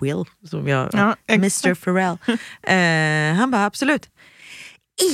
Will, 0.00 0.24
som 0.50 0.68
jag, 0.68 0.88
Ja, 0.92 1.16
Mr 1.26 1.46
exakt. 1.46 1.84
Ferrell. 1.84 2.16
eh, 2.62 3.38
han 3.38 3.50
bara, 3.50 3.64
absolut. 3.66 4.08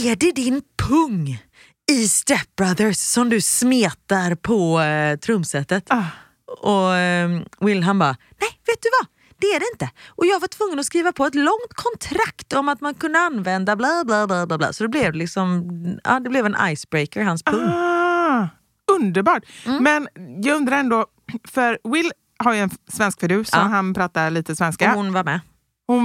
Är 0.05 0.16
det 0.16 0.33
din 0.33 0.62
pung 0.88 1.42
i 1.92 2.09
Step 2.09 2.57
Brothers 2.57 2.97
som 2.97 3.29
du 3.29 3.40
smetar 3.40 4.35
på 4.35 4.81
eh, 4.81 5.16
trumsetet? 5.19 5.85
Ah. 5.88 6.05
Och 6.59 6.95
eh, 6.95 7.40
Will 7.61 7.83
han 7.83 7.99
bara, 7.99 8.16
nej 8.40 8.51
vet 8.66 8.83
du 8.83 8.88
vad? 9.01 9.09
Det 9.38 9.47
är 9.47 9.61
det 9.61 9.66
inte. 9.73 9.90
Och 10.09 10.27
jag 10.27 10.40
var 10.40 10.49
tvungen 10.49 10.79
att 10.79 10.87
skriva 10.87 11.12
på 11.12 11.27
ett 11.27 11.35
långt 11.35 11.75
kontrakt 11.75 12.53
om 12.53 12.69
att 12.69 12.81
man 12.81 12.95
kunde 12.95 13.19
använda 13.19 13.77
bla 13.77 14.05
bla 14.07 14.27
bla 14.27 14.47
bla. 14.47 14.59
bla. 14.59 14.73
Så 14.73 14.85
det 14.85 14.88
blev 14.88 15.14
liksom, 15.14 15.71
ja, 16.05 16.21
det 16.21 16.31
blev 16.31 16.47
en 16.47 16.57
icebreaker, 16.69 17.23
hans 17.23 17.42
pung. 17.42 17.64
Ah, 17.69 17.96
underbart. 18.92 19.42
Mm. 19.66 19.83
Men 19.83 20.09
jag 20.42 20.57
undrar 20.57 20.77
ändå, 20.79 21.07
för 21.49 21.79
Will 21.92 22.12
har 22.38 22.55
ju 22.55 22.61
en 22.61 22.70
svensk 22.88 23.20
fru 23.20 23.44
så 23.44 23.57
Ja. 23.57 23.61
han 23.61 23.94
pratar 23.94 24.31
lite 24.31 24.53
Och 24.53 24.59
svenska. 24.59 24.88
Hon, 24.94 25.05
hon 25.05 25.12
var 25.14 25.25
med. 25.25 25.40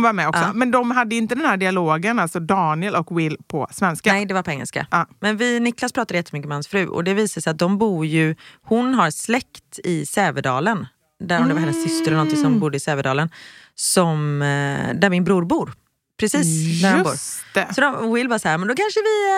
var 0.01 0.13
med 0.13 0.27
också. 0.29 0.41
Ja. 0.41 0.53
Men 0.53 0.71
de 0.71 0.91
hade 0.91 1.15
inte 1.15 1.35
den 1.35 1.45
här 1.45 1.57
dialogen, 1.57 2.19
alltså 2.19 2.39
Daniel 2.39 2.95
och 2.95 3.19
Will 3.19 3.37
på 3.47 3.67
svenska. 3.71 4.13
Nej, 4.13 4.25
det 4.25 4.33
var 4.33 4.43
på 4.43 4.51
engelska. 4.51 4.87
Ja. 4.91 5.05
Men 5.19 5.37
vi, 5.37 5.59
Niklas 5.59 5.91
pratade 5.93 6.17
jättemycket 6.17 6.47
med 6.47 6.55
hans 6.55 6.67
fru 6.67 6.87
och 6.87 7.03
det 7.03 7.13
visar 7.13 7.41
sig 7.41 7.51
att 7.51 7.57
de 7.59 7.77
bor 7.77 8.05
ju, 8.05 8.35
hon 8.63 8.93
har 8.93 9.11
släkt 9.11 9.79
i 9.83 10.05
Sävedalen, 10.05 10.87
där 11.19 11.41
om 11.41 11.47
det 11.47 11.53
var 11.53 11.61
hennes 11.61 11.83
syster 11.83 12.07
eller 12.11 12.21
Mm. 12.33 12.43
som 12.43 12.59
bodde 12.59 12.77
i 12.77 12.79
Sävedalen, 12.79 13.29
som, 13.75 14.41
eh, 14.41 14.95
där 14.95 15.09
min 15.09 15.23
bror 15.23 15.45
bor. 15.45 15.73
Precis 16.21 16.81
där 16.81 16.89
han 16.89 17.03
bor. 17.03 17.13
Det. 17.53 17.73
Så 17.75 17.81
de, 17.81 18.13
Will 18.13 18.27
var 18.27 18.37
så 18.39 18.47
här, 18.47 18.57
men 18.57 18.67
då 18.67 18.75
kanske 18.75 18.99
vi, 18.99 19.29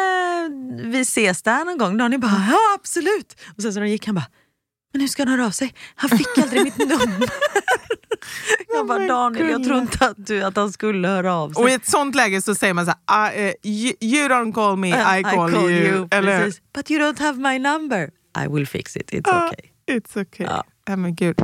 eh, 0.86 0.90
vi 0.90 1.00
ses 1.00 1.42
där 1.42 1.66
någon 1.66 1.78
gång. 1.78 1.98
Daniel 1.98 2.22
bara, 2.22 2.46
ja 2.52 2.58
absolut. 2.76 3.36
Och 3.58 3.62
sen 3.62 3.74
så 3.74 3.80
de 3.80 3.88
gick 3.90 4.06
han 4.06 4.16
bara, 4.16 4.26
men 4.94 5.02
hur 5.02 5.08
ska 5.08 5.22
han 5.22 5.28
höra 5.32 5.46
av 5.46 5.52
sig? 5.52 5.74
Han 5.96 6.10
fick 6.10 6.38
aldrig 6.38 6.64
mitt 6.64 6.78
nummer. 6.90 7.30
jag 8.74 8.88
bara, 8.88 9.08
Daniel 9.08 9.50
jag 9.50 9.64
tror 9.64 9.78
inte 9.78 10.06
att, 10.06 10.28
du, 10.28 10.44
att 10.44 10.56
han 10.56 10.72
skulle 10.74 11.08
höra 11.08 11.36
av 11.36 11.54
sig. 11.54 11.64
Och 11.64 11.70
i 11.70 11.74
ett 11.74 11.88
sånt 11.90 12.16
läge 12.16 12.42
så 12.42 12.56
säger 12.56 12.74
man 12.74 12.86
så 12.86 12.94
här, 13.08 13.34
eh, 13.38 13.54
you, 13.64 13.94
you 14.00 14.28
don't 14.28 14.54
call 14.54 14.78
me, 14.78 14.90
I 15.20 15.24
call, 15.24 15.54
you. 15.54 16.08
Eller, 16.12 16.44
precis. 16.44 16.62
But 16.74 16.92
you 16.92 17.02
don't 17.02 17.20
have 17.20 17.52
my 17.52 17.60
number. 17.60 18.10
I 18.46 18.48
will 18.48 18.68
fix 18.68 18.96
it, 18.96 19.12
it's 19.12 19.30
Ah, 19.30 19.48
okay. 19.48 19.98
It's 19.98 20.22
okay. 20.22 20.48
Ja, 20.86 20.96
men 20.96 21.16
gud. 21.16 21.36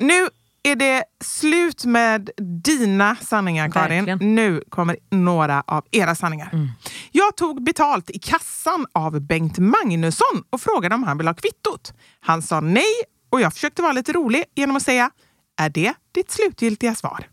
Nu 0.00 0.28
är 0.62 0.76
det 0.76 1.04
slut 1.24 1.84
med 1.84 2.30
dina 2.64 3.16
sanningar, 3.16 3.70
Karin. 3.70 4.04
Verkligen. 4.04 4.34
Nu 4.34 4.62
kommer 4.68 4.96
några 5.10 5.62
av 5.66 5.84
era 5.90 6.14
sanningar. 6.14 6.50
Mm. 6.52 6.68
Jag 7.12 7.36
tog 7.36 7.62
betalt 7.62 8.10
i 8.10 8.18
kassan 8.18 8.86
av 8.92 9.20
Bengt 9.20 9.58
Magnusson 9.58 10.44
och 10.50 10.60
frågade 10.60 10.94
om 10.94 11.02
han 11.02 11.18
ville 11.18 11.30
ha 11.30 11.34
kvittot. 11.34 11.92
Han 12.20 12.42
sa 12.42 12.60
nej 12.60 12.94
och 13.30 13.40
jag 13.40 13.52
försökte 13.52 13.82
vara 13.82 13.92
lite 13.92 14.12
rolig 14.12 14.44
genom 14.54 14.76
att 14.76 14.82
säga 14.82 15.10
Är 15.56 15.68
det 15.70 15.94
ditt 16.12 16.30
slutgiltiga 16.30 16.94
svar? 16.94 17.28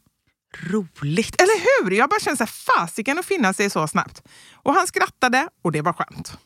Roligt. 0.58 1.42
Eller 1.42 1.84
hur? 1.84 1.92
Jag 1.92 2.10
bara 2.10 2.20
känner 2.20 2.38
så 2.38 2.44
här, 2.44 2.80
fasiken 2.80 3.20
att 3.20 3.26
finna 3.26 3.54
sig 3.54 3.70
så 3.70 3.88
snabbt. 3.88 4.22
Och 4.54 4.74
han 4.74 4.88
skrattade 4.88 5.50
och 5.64 5.72
det 5.72 5.82
var 5.82 5.94
skönt. 5.94 6.38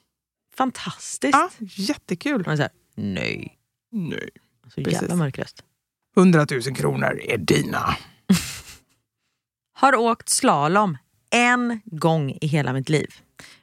Fantastiskt. 0.56 1.34
Ja, 1.34 1.50
jättekul. 1.60 2.44
Man 2.46 2.58
säger 2.58 2.72
nej. 2.96 3.58
Nej. 3.92 4.30
Så 4.64 4.84
Precis. 4.84 4.94
jävla 5.02 5.16
mörk 5.16 5.40
röst. 5.40 5.64
100 6.20 6.46
000 6.52 6.62
kronor 6.76 7.22
är 7.22 7.38
dina. 7.38 7.96
Har 9.74 9.96
åkt 9.96 10.30
slalom 10.30 10.98
en 11.32 11.82
gång 11.86 12.38
i 12.42 12.48
hela 12.48 12.74
mitt 12.74 12.90
liv. 12.90 13.14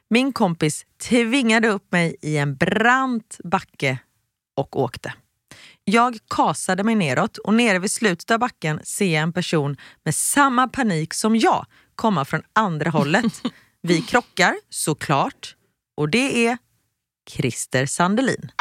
Min 0.09 0.33
kompis 0.33 0.85
tvingade 1.01 1.67
upp 1.67 1.91
mig 1.91 2.15
i 2.21 2.37
en 2.37 2.55
brant 2.55 3.39
backe 3.43 3.99
och 4.55 4.79
åkte. 4.79 5.13
Jag 5.83 6.17
kasade 6.29 6.83
mig 6.83 6.95
neråt 6.95 7.37
och 7.37 7.53
nere 7.53 7.79
vid 7.79 7.91
slutet 7.91 8.31
av 8.31 8.39
backen 8.39 8.79
ser 8.83 9.13
jag 9.13 9.23
en 9.23 9.33
person 9.33 9.77
med 10.03 10.15
samma 10.15 10.67
panik 10.67 11.13
som 11.13 11.35
jag 11.35 11.65
komma 11.95 12.25
från 12.25 12.41
andra 12.53 12.89
hållet. 12.89 13.41
Vi 13.81 14.01
krockar 14.01 14.55
såklart 14.69 15.55
och 15.97 16.09
det 16.09 16.47
är 16.47 16.57
Christer 17.29 17.85
Sandelin. 17.85 18.51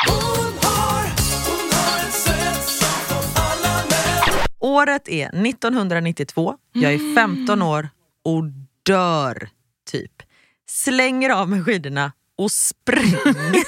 Året 4.66 5.08
är 5.08 5.46
1992, 5.46 6.56
jag 6.72 6.92
är 6.94 7.14
15 7.14 7.62
år 7.62 7.88
och 8.24 8.44
dör 8.82 9.48
typ. 9.90 10.22
Slänger 10.68 11.30
av 11.30 11.48
mig 11.48 11.64
skidorna 11.64 12.12
och 12.38 12.50
springer. 12.50 13.62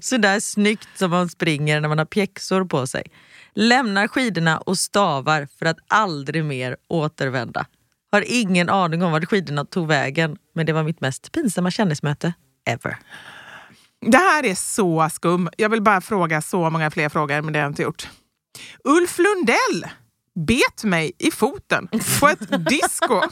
Sådär 0.00 0.40
snyggt 0.40 0.88
som 0.94 1.10
man 1.10 1.28
springer 1.28 1.80
när 1.80 1.88
man 1.88 1.98
har 1.98 2.04
pjäxor 2.04 2.64
på 2.64 2.86
sig. 2.86 3.02
Lämnar 3.54 4.08
skidorna 4.08 4.58
och 4.58 4.78
stavar 4.78 5.48
för 5.58 5.66
att 5.66 5.78
aldrig 5.88 6.44
mer 6.44 6.76
återvända. 6.88 7.66
Har 8.12 8.24
ingen 8.26 8.68
aning 8.68 9.02
om 9.02 9.12
vart 9.12 9.24
skidorna 9.24 9.64
tog 9.64 9.88
vägen 9.88 10.36
men 10.54 10.66
det 10.66 10.72
var 10.72 10.82
mitt 10.82 11.00
mest 11.00 11.32
pinsamma 11.32 11.70
kändismöte 11.70 12.32
ever. 12.66 12.98
Det 14.00 14.18
här 14.18 14.44
är 14.46 14.54
så 14.54 15.08
skum. 15.12 15.48
Jag 15.56 15.68
vill 15.68 15.82
bara 15.82 16.00
fråga 16.00 16.42
så 16.42 16.70
många 16.70 16.90
fler 16.90 17.08
frågor, 17.08 17.42
men 17.42 17.52
det 17.52 17.58
har 17.58 17.64
jag 17.64 17.70
inte 17.70 17.82
gjort. 17.82 18.08
Ulf 18.84 19.18
Lundell 19.18 19.86
bet 20.46 20.84
mig 20.84 21.12
i 21.18 21.30
foten 21.30 21.88
på 22.20 22.28
ett 22.28 22.66
disco 22.68 23.22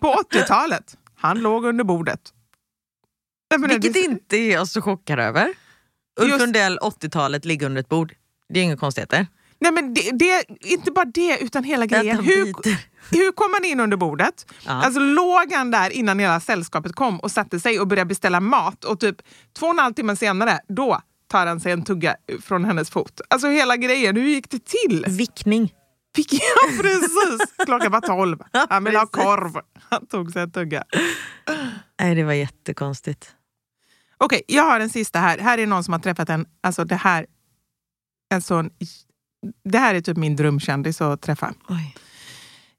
på 0.00 0.14
80-talet. 0.32 0.96
Han 1.16 1.38
låg 1.40 1.64
under 1.64 1.84
bordet. 1.84 2.20
Vilket 3.68 3.96
inte 3.96 4.36
är 4.36 4.52
jag 4.52 4.68
så 4.68 4.82
chockad 4.82 5.20
över. 5.20 5.54
Ulf 6.20 6.28
Just- 6.30 6.40
Lundell 6.40 6.78
80-talet 6.78 7.44
ligger 7.44 7.66
under 7.66 7.80
ett 7.80 7.88
bord. 7.88 8.14
Det 8.48 8.60
är 8.60 8.64
inga 8.64 8.76
konstigheter. 8.76 9.26
Nej, 9.58 9.72
men 9.72 9.94
det, 9.94 10.10
det, 10.12 10.44
inte 10.60 10.90
bara 10.90 11.04
det, 11.04 11.38
utan 11.40 11.64
hela 11.64 11.86
grejen. 11.86 12.24
Hur, 12.24 12.46
hur 13.10 13.32
kom 13.32 13.52
han 13.52 13.64
in 13.64 13.80
under 13.80 13.96
bordet? 13.96 14.46
Ja. 14.66 14.72
Alltså 14.72 15.00
låg 15.00 15.52
han 15.52 15.70
där 15.70 15.90
innan 15.90 16.18
hela 16.18 16.40
sällskapet 16.40 16.94
kom 16.94 17.20
och 17.20 17.30
satte 17.30 17.60
sig 17.60 17.80
och 17.80 17.86
började 17.86 18.08
beställa 18.08 18.40
mat 18.40 18.84
och 18.84 19.00
typ 19.00 19.16
två 19.58 19.66
och 19.66 19.72
en 19.72 19.78
halv 19.78 19.94
timme 19.94 20.16
senare, 20.16 20.60
då 20.68 21.00
tar 21.34 21.46
han 21.46 21.60
sig 21.60 21.72
en 21.72 21.84
tugga 21.84 22.16
från 22.42 22.64
hennes 22.64 22.90
fot. 22.90 23.20
Alltså 23.30 23.48
hela 23.48 23.76
grejen, 23.76 24.16
hur 24.16 24.28
gick 24.28 24.50
det 24.50 24.64
till? 24.64 25.04
Vickning. 25.08 25.72
Fick 26.16 26.32
jag 26.32 26.80
precis! 26.80 27.54
Klockan 27.64 27.92
var 27.92 28.00
tolv. 28.00 28.38
Han 28.70 28.84
ville 28.84 28.98
ha 28.98 29.06
korv. 29.06 29.60
Han 29.90 30.06
tog 30.06 30.32
sig 30.32 30.42
en 30.42 30.50
tugga. 30.50 30.84
Nej, 32.00 32.14
det 32.14 32.24
var 32.24 32.32
jättekonstigt. 32.32 33.32
Okej, 34.18 34.42
jag 34.48 34.62
har 34.62 34.80
en 34.80 34.90
sista 34.90 35.18
här. 35.18 35.38
Här 35.38 35.58
är 35.58 35.66
någon 35.66 35.84
som 35.84 35.92
har 35.92 36.00
träffat 36.00 36.28
en, 36.28 36.46
alltså 36.60 36.84
det 36.84 36.96
här, 36.96 37.26
en 38.34 38.42
sån, 38.42 38.70
det 39.64 39.78
här 39.78 39.94
är 39.94 40.00
typ 40.00 40.16
min 40.16 40.36
drömkändis 40.36 41.00
att 41.00 41.22
träffa. 41.22 41.54
Oj. 41.68 41.96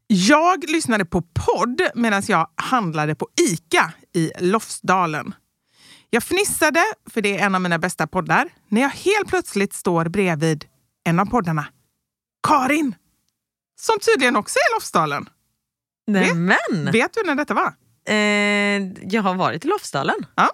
Jag 0.07 0.69
lyssnade 0.69 1.05
på 1.05 1.21
podd 1.21 1.81
medan 1.95 2.23
jag 2.27 2.47
handlade 2.55 3.15
på 3.15 3.27
ICA 3.41 3.93
i 4.13 4.31
Lofsdalen. 4.39 5.33
Jag 6.15 6.23
fnissade, 6.23 6.83
för 7.09 7.21
det 7.21 7.37
är 7.37 7.45
en 7.45 7.55
av 7.55 7.61
mina 7.61 7.79
bästa 7.79 8.07
poddar, 8.07 8.49
när 8.69 8.81
jag 8.81 8.89
helt 8.89 9.27
plötsligt 9.27 9.73
står 9.73 10.05
bredvid 10.05 10.65
en 11.03 11.19
av 11.19 11.25
poddarna. 11.25 11.67
Karin! 12.47 12.95
Som 13.79 13.99
tydligen 13.99 14.35
också 14.35 14.59
är 14.59 14.71
i 14.71 14.73
Lofsdalen. 14.75 15.29
Nej, 16.07 16.33
men! 16.33 16.91
Vet 16.91 17.13
du 17.13 17.23
när 17.25 17.35
detta 17.35 17.53
var? 17.53 17.73
Eh, 18.07 18.15
jag 19.11 19.21
har 19.21 19.35
varit 19.35 19.65
i 19.65 19.67
Lofsdalen. 19.67 20.25
Ja. 20.35 20.49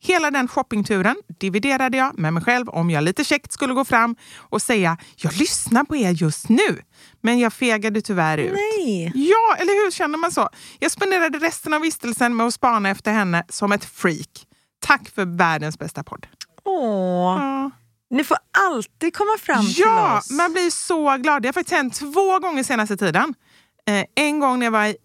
Hela 0.00 0.30
den 0.30 0.48
shoppingturen 0.48 1.16
dividerade 1.40 1.96
jag 1.96 2.18
med 2.18 2.32
mig 2.32 2.42
själv 2.42 2.68
om 2.68 2.90
jag 2.90 3.04
lite 3.04 3.24
käckt 3.24 3.52
skulle 3.52 3.74
gå 3.74 3.84
fram 3.84 4.16
och 4.36 4.62
säga 4.62 4.98
jag 5.16 5.36
lyssnar 5.36 5.84
på 5.84 5.96
er 5.96 6.10
just 6.10 6.48
nu. 6.48 6.82
Men 7.20 7.38
jag 7.38 7.52
fegade 7.52 8.00
tyvärr 8.00 8.38
ut. 8.38 8.52
Nej. 8.52 9.12
Ja, 9.14 9.56
eller 9.58 9.84
hur 9.84 9.90
känner 9.90 10.18
man 10.18 10.32
så? 10.32 10.48
Jag 10.78 10.90
spenderade 10.90 11.38
resten 11.38 11.74
av 11.74 11.80
vistelsen 11.80 12.36
med 12.36 12.46
att 12.46 12.54
spana 12.54 12.90
efter 12.90 13.12
henne 13.12 13.44
som 13.48 13.72
ett 13.72 13.84
freak. 13.84 14.46
Tack 14.86 15.08
för 15.14 15.24
världens 15.24 15.78
bästa 15.78 16.02
podd. 16.04 16.26
Åh. 16.64 17.36
Ja, 17.40 17.70
Ni 18.10 18.24
får 18.24 18.36
alltid 18.68 19.16
komma 19.16 19.38
fram 19.40 19.64
ja 19.68 19.74
till 19.74 20.18
oss. 20.18 20.38
man 20.38 20.52
blir 20.52 20.70
så 20.70 21.16
glad. 21.16 21.42
Det 21.42 21.48
har 21.48 21.52
faktiskt 21.52 21.76
hänt 21.76 21.94
två 21.94 22.38
gånger 22.38 22.62
senaste 22.62 22.96
tiden. 22.96 23.34
Eh, 23.86 24.04
en 24.14 24.40
gång 24.40 24.58
när 24.58 24.66
jag 24.66 24.70
var 24.70 24.96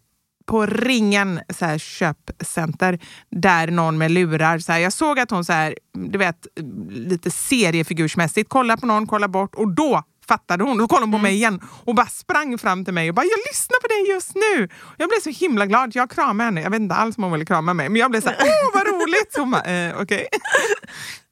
på 0.45 0.65
Ringen 0.65 1.39
så 1.49 1.65
här, 1.65 1.77
köpcenter 1.77 2.99
där 3.29 3.67
någon 3.67 3.97
med 3.97 4.11
lurar. 4.11 4.59
Så 4.59 4.71
här, 4.71 4.79
jag 4.79 4.93
såg 4.93 5.19
att 5.19 5.31
hon 5.31 5.45
så 5.45 5.53
här, 5.53 5.75
du 5.93 6.17
vet, 6.17 6.47
lite 6.89 7.31
seriefigursmässigt 7.31 8.49
kollar 8.49 8.77
på 8.77 8.85
någon, 8.85 9.07
kollar 9.07 9.27
bort 9.27 9.55
och 9.55 9.67
då 9.73 10.03
fattade 10.29 10.63
hon. 10.63 10.77
Då 10.77 10.87
kollade 10.87 11.05
hon 11.05 11.11
på 11.11 11.17
mig 11.17 11.33
igen 11.33 11.59
och 11.85 11.95
bara 11.95 12.05
sprang 12.07 12.57
fram 12.57 12.85
till 12.85 12.93
mig 12.93 13.09
och 13.09 13.15
bara 13.15 13.25
“jag 13.25 13.39
lyssnar 13.51 13.79
på 13.81 13.87
dig 13.87 14.13
just 14.13 14.35
nu”. 14.35 14.69
Jag 14.97 15.09
blev 15.09 15.19
så 15.19 15.29
himla 15.29 15.65
glad. 15.65 15.95
Jag 15.95 16.09
kramade 16.09 16.43
henne. 16.45 16.61
Jag 16.61 16.69
vet 16.69 16.79
inte 16.79 16.95
alls 16.95 17.17
om 17.17 17.23
hon 17.23 17.31
ville 17.31 17.45
krama 17.45 17.73
mig, 17.73 17.89
men 17.89 17.99
jag 17.99 18.11
blev 18.11 18.21
så 18.21 18.29
här, 18.29 18.37
“åh 18.41 18.69
vad 18.73 18.87
roligt”. 18.87 19.35
Hon 19.37 19.51
bara 19.51 19.63
eh, 19.63 20.01
“okej”. 20.01 20.27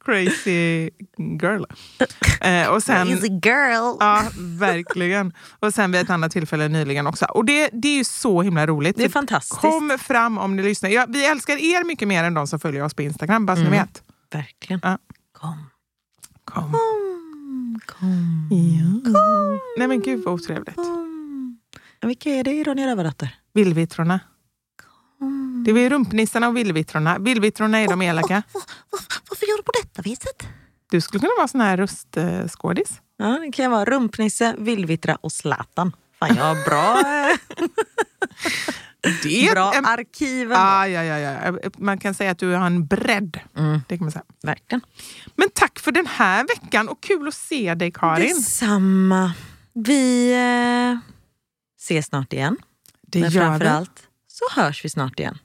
Crazy 0.05 0.89
girl. 1.41 1.63
Eh, 2.41 2.67
och 2.67 2.83
sen, 2.83 3.07
Easy 3.07 3.27
girl. 3.27 3.97
Ja, 3.99 4.23
verkligen. 4.59 5.33
Och 5.59 5.73
sen 5.73 5.91
vid 5.91 6.01
ett 6.01 6.09
annat 6.09 6.31
tillfälle 6.31 6.67
nyligen 6.67 7.07
också. 7.07 7.25
Och 7.25 7.45
det, 7.45 7.69
det 7.73 7.87
är 7.87 7.97
ju 7.97 8.03
så 8.03 8.41
himla 8.41 8.67
roligt. 8.67 8.97
Det 8.97 9.03
är 9.03 9.07
Så 9.07 9.11
fantastiskt. 9.11 9.61
Kom 9.61 9.97
fram 9.99 10.37
om 10.37 10.55
ni 10.55 10.63
lyssnar. 10.63 10.89
Ja, 10.89 11.05
vi 11.09 11.25
älskar 11.25 11.57
er 11.57 11.83
mycket 11.83 12.07
mer 12.07 12.23
än 12.23 12.33
de 12.33 12.47
som 12.47 12.59
följer 12.59 12.83
oss 12.83 12.93
på 12.93 13.01
Instagram, 13.01 13.45
bara 13.45 13.57
så 13.57 13.63
ni 13.63 13.69
vet. 13.69 14.03
Verkligen. 14.33 14.79
Ja. 14.83 14.97
Kom. 15.33 15.69
Kom. 16.45 16.71
Kom. 16.71 17.26
Kom. 17.85 18.49
Ja. 18.51 19.19
Nej 19.77 19.87
men 19.87 20.01
gud 20.01 20.23
vad 20.23 20.33
otrevligt. 20.33 20.75
Kom. 20.75 21.59
Ja, 21.99 22.07
Vilka 22.07 22.29
är 22.29 22.43
det 22.43 22.51
i 22.51 22.63
Ronja 22.63 22.87
Rövardotter? 22.87 23.35
Villvittrorna. 23.53 24.19
Det 25.65 25.71
är 25.71 25.89
rumpnissarna 25.89 26.47
och 26.47 26.57
villvittrorna. 26.57 27.17
Villvittrorna 27.19 27.77
är 27.79 27.87
de 27.87 28.01
elaka. 28.01 28.43
Varför 29.29 29.45
gör 29.47 29.57
du 29.57 29.63
på 29.63 29.71
detta 29.83 30.01
viset? 30.01 30.47
Du 30.91 31.01
skulle 31.01 31.19
kunna 31.19 31.31
vara 31.37 31.47
sån 31.47 31.61
här 31.61 31.77
röstskådis. 31.77 33.01
Ja, 33.17 33.25
det 33.25 33.51
kan 33.51 33.63
jag 33.63 33.69
vara 33.69 33.85
Rumpnisse, 33.85 34.55
Villvittra 34.57 35.15
och 35.15 35.31
Zlatan. 35.31 35.95
Fan, 36.19 36.35
jag 36.35 36.43
har 36.43 36.65
bra, 36.65 36.99
eh, 36.99 37.37
Det 39.23 39.47
är 39.47 39.51
bra 39.53 39.73
en- 39.75 39.85
arkiv. 39.85 40.51
Ah, 40.53 40.87
ja, 40.87 41.03
ja, 41.03 41.17
ja. 41.19 41.53
Man 41.77 41.97
kan 41.97 42.13
säga 42.13 42.31
att 42.31 42.39
du 42.39 42.53
har 42.53 42.65
en 42.65 42.85
bredd. 42.87 43.39
Mm. 43.57 43.79
Det 43.87 43.97
kan 43.97 44.05
man 44.05 44.11
säga. 44.11 44.23
Verkligen. 44.43 44.81
Men 45.35 45.49
tack 45.53 45.79
för 45.79 45.91
den 45.91 46.05
här 46.07 46.45
veckan 46.47 46.89
och 46.89 47.01
kul 47.03 47.27
att 47.27 47.33
se 47.33 47.73
dig 47.75 47.91
Karin. 47.91 48.35
Detsamma. 48.35 49.33
Vi 49.73 50.31
eh, 50.33 50.99
ses 51.81 52.05
snart 52.05 52.33
igen. 52.33 52.57
Det 53.07 53.19
Men 53.21 53.29
gör 53.29 53.41
vi. 53.41 53.47
framförallt 53.47 54.03
så 54.27 54.61
hörs 54.61 54.85
vi 54.85 54.89
snart 54.89 55.19
igen. 55.19 55.37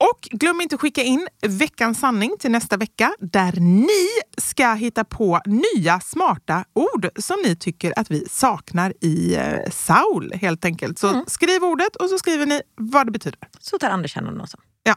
Och 0.00 0.20
glöm 0.30 0.60
inte 0.60 0.74
att 0.74 0.80
skicka 0.80 1.02
in 1.02 1.28
veckans 1.48 2.00
sanning 2.00 2.36
till 2.38 2.50
nästa 2.50 2.76
vecka 2.76 3.14
där 3.18 3.52
ni 3.60 4.08
ska 4.38 4.72
hitta 4.72 5.04
på 5.04 5.40
nya 5.46 6.00
smarta 6.00 6.64
ord 6.72 7.08
som 7.16 7.36
ni 7.44 7.56
tycker 7.56 7.92
att 7.96 8.10
vi 8.10 8.26
saknar 8.30 8.94
i 9.00 9.34
eh, 9.34 9.70
Saul 9.70 10.32
helt 10.34 10.64
enkelt. 10.64 10.98
Så 10.98 11.24
skriv 11.26 11.64
ordet 11.64 11.96
och 11.96 12.08
så 12.08 12.18
skriver 12.18 12.46
ni 12.46 12.62
vad 12.76 13.06
det 13.06 13.10
betyder. 13.10 13.38
Så 13.60 13.78
tar 13.78 13.90
Anders 13.90 14.14
hand 14.14 14.28
om 14.28 14.34
det 14.34 14.42
också. 14.42 14.56
Ja. 14.82 14.94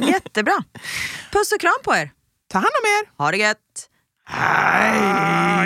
Jättebra. 0.06 0.64
Puss 1.32 1.52
och 1.52 1.60
kram 1.60 1.72
på 1.84 1.94
er. 1.94 2.12
Ta 2.48 2.58
hand 2.58 2.72
om 2.82 2.86
er! 2.86 3.22
Ha 3.24 3.30
det 3.30 3.36
gött. 3.36 3.56
Ah, 4.26 5.64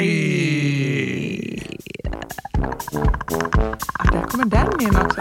där 4.12 4.26
kommer 4.28 4.44
den 4.44 4.80
in 4.80 4.96
också. 4.96 5.20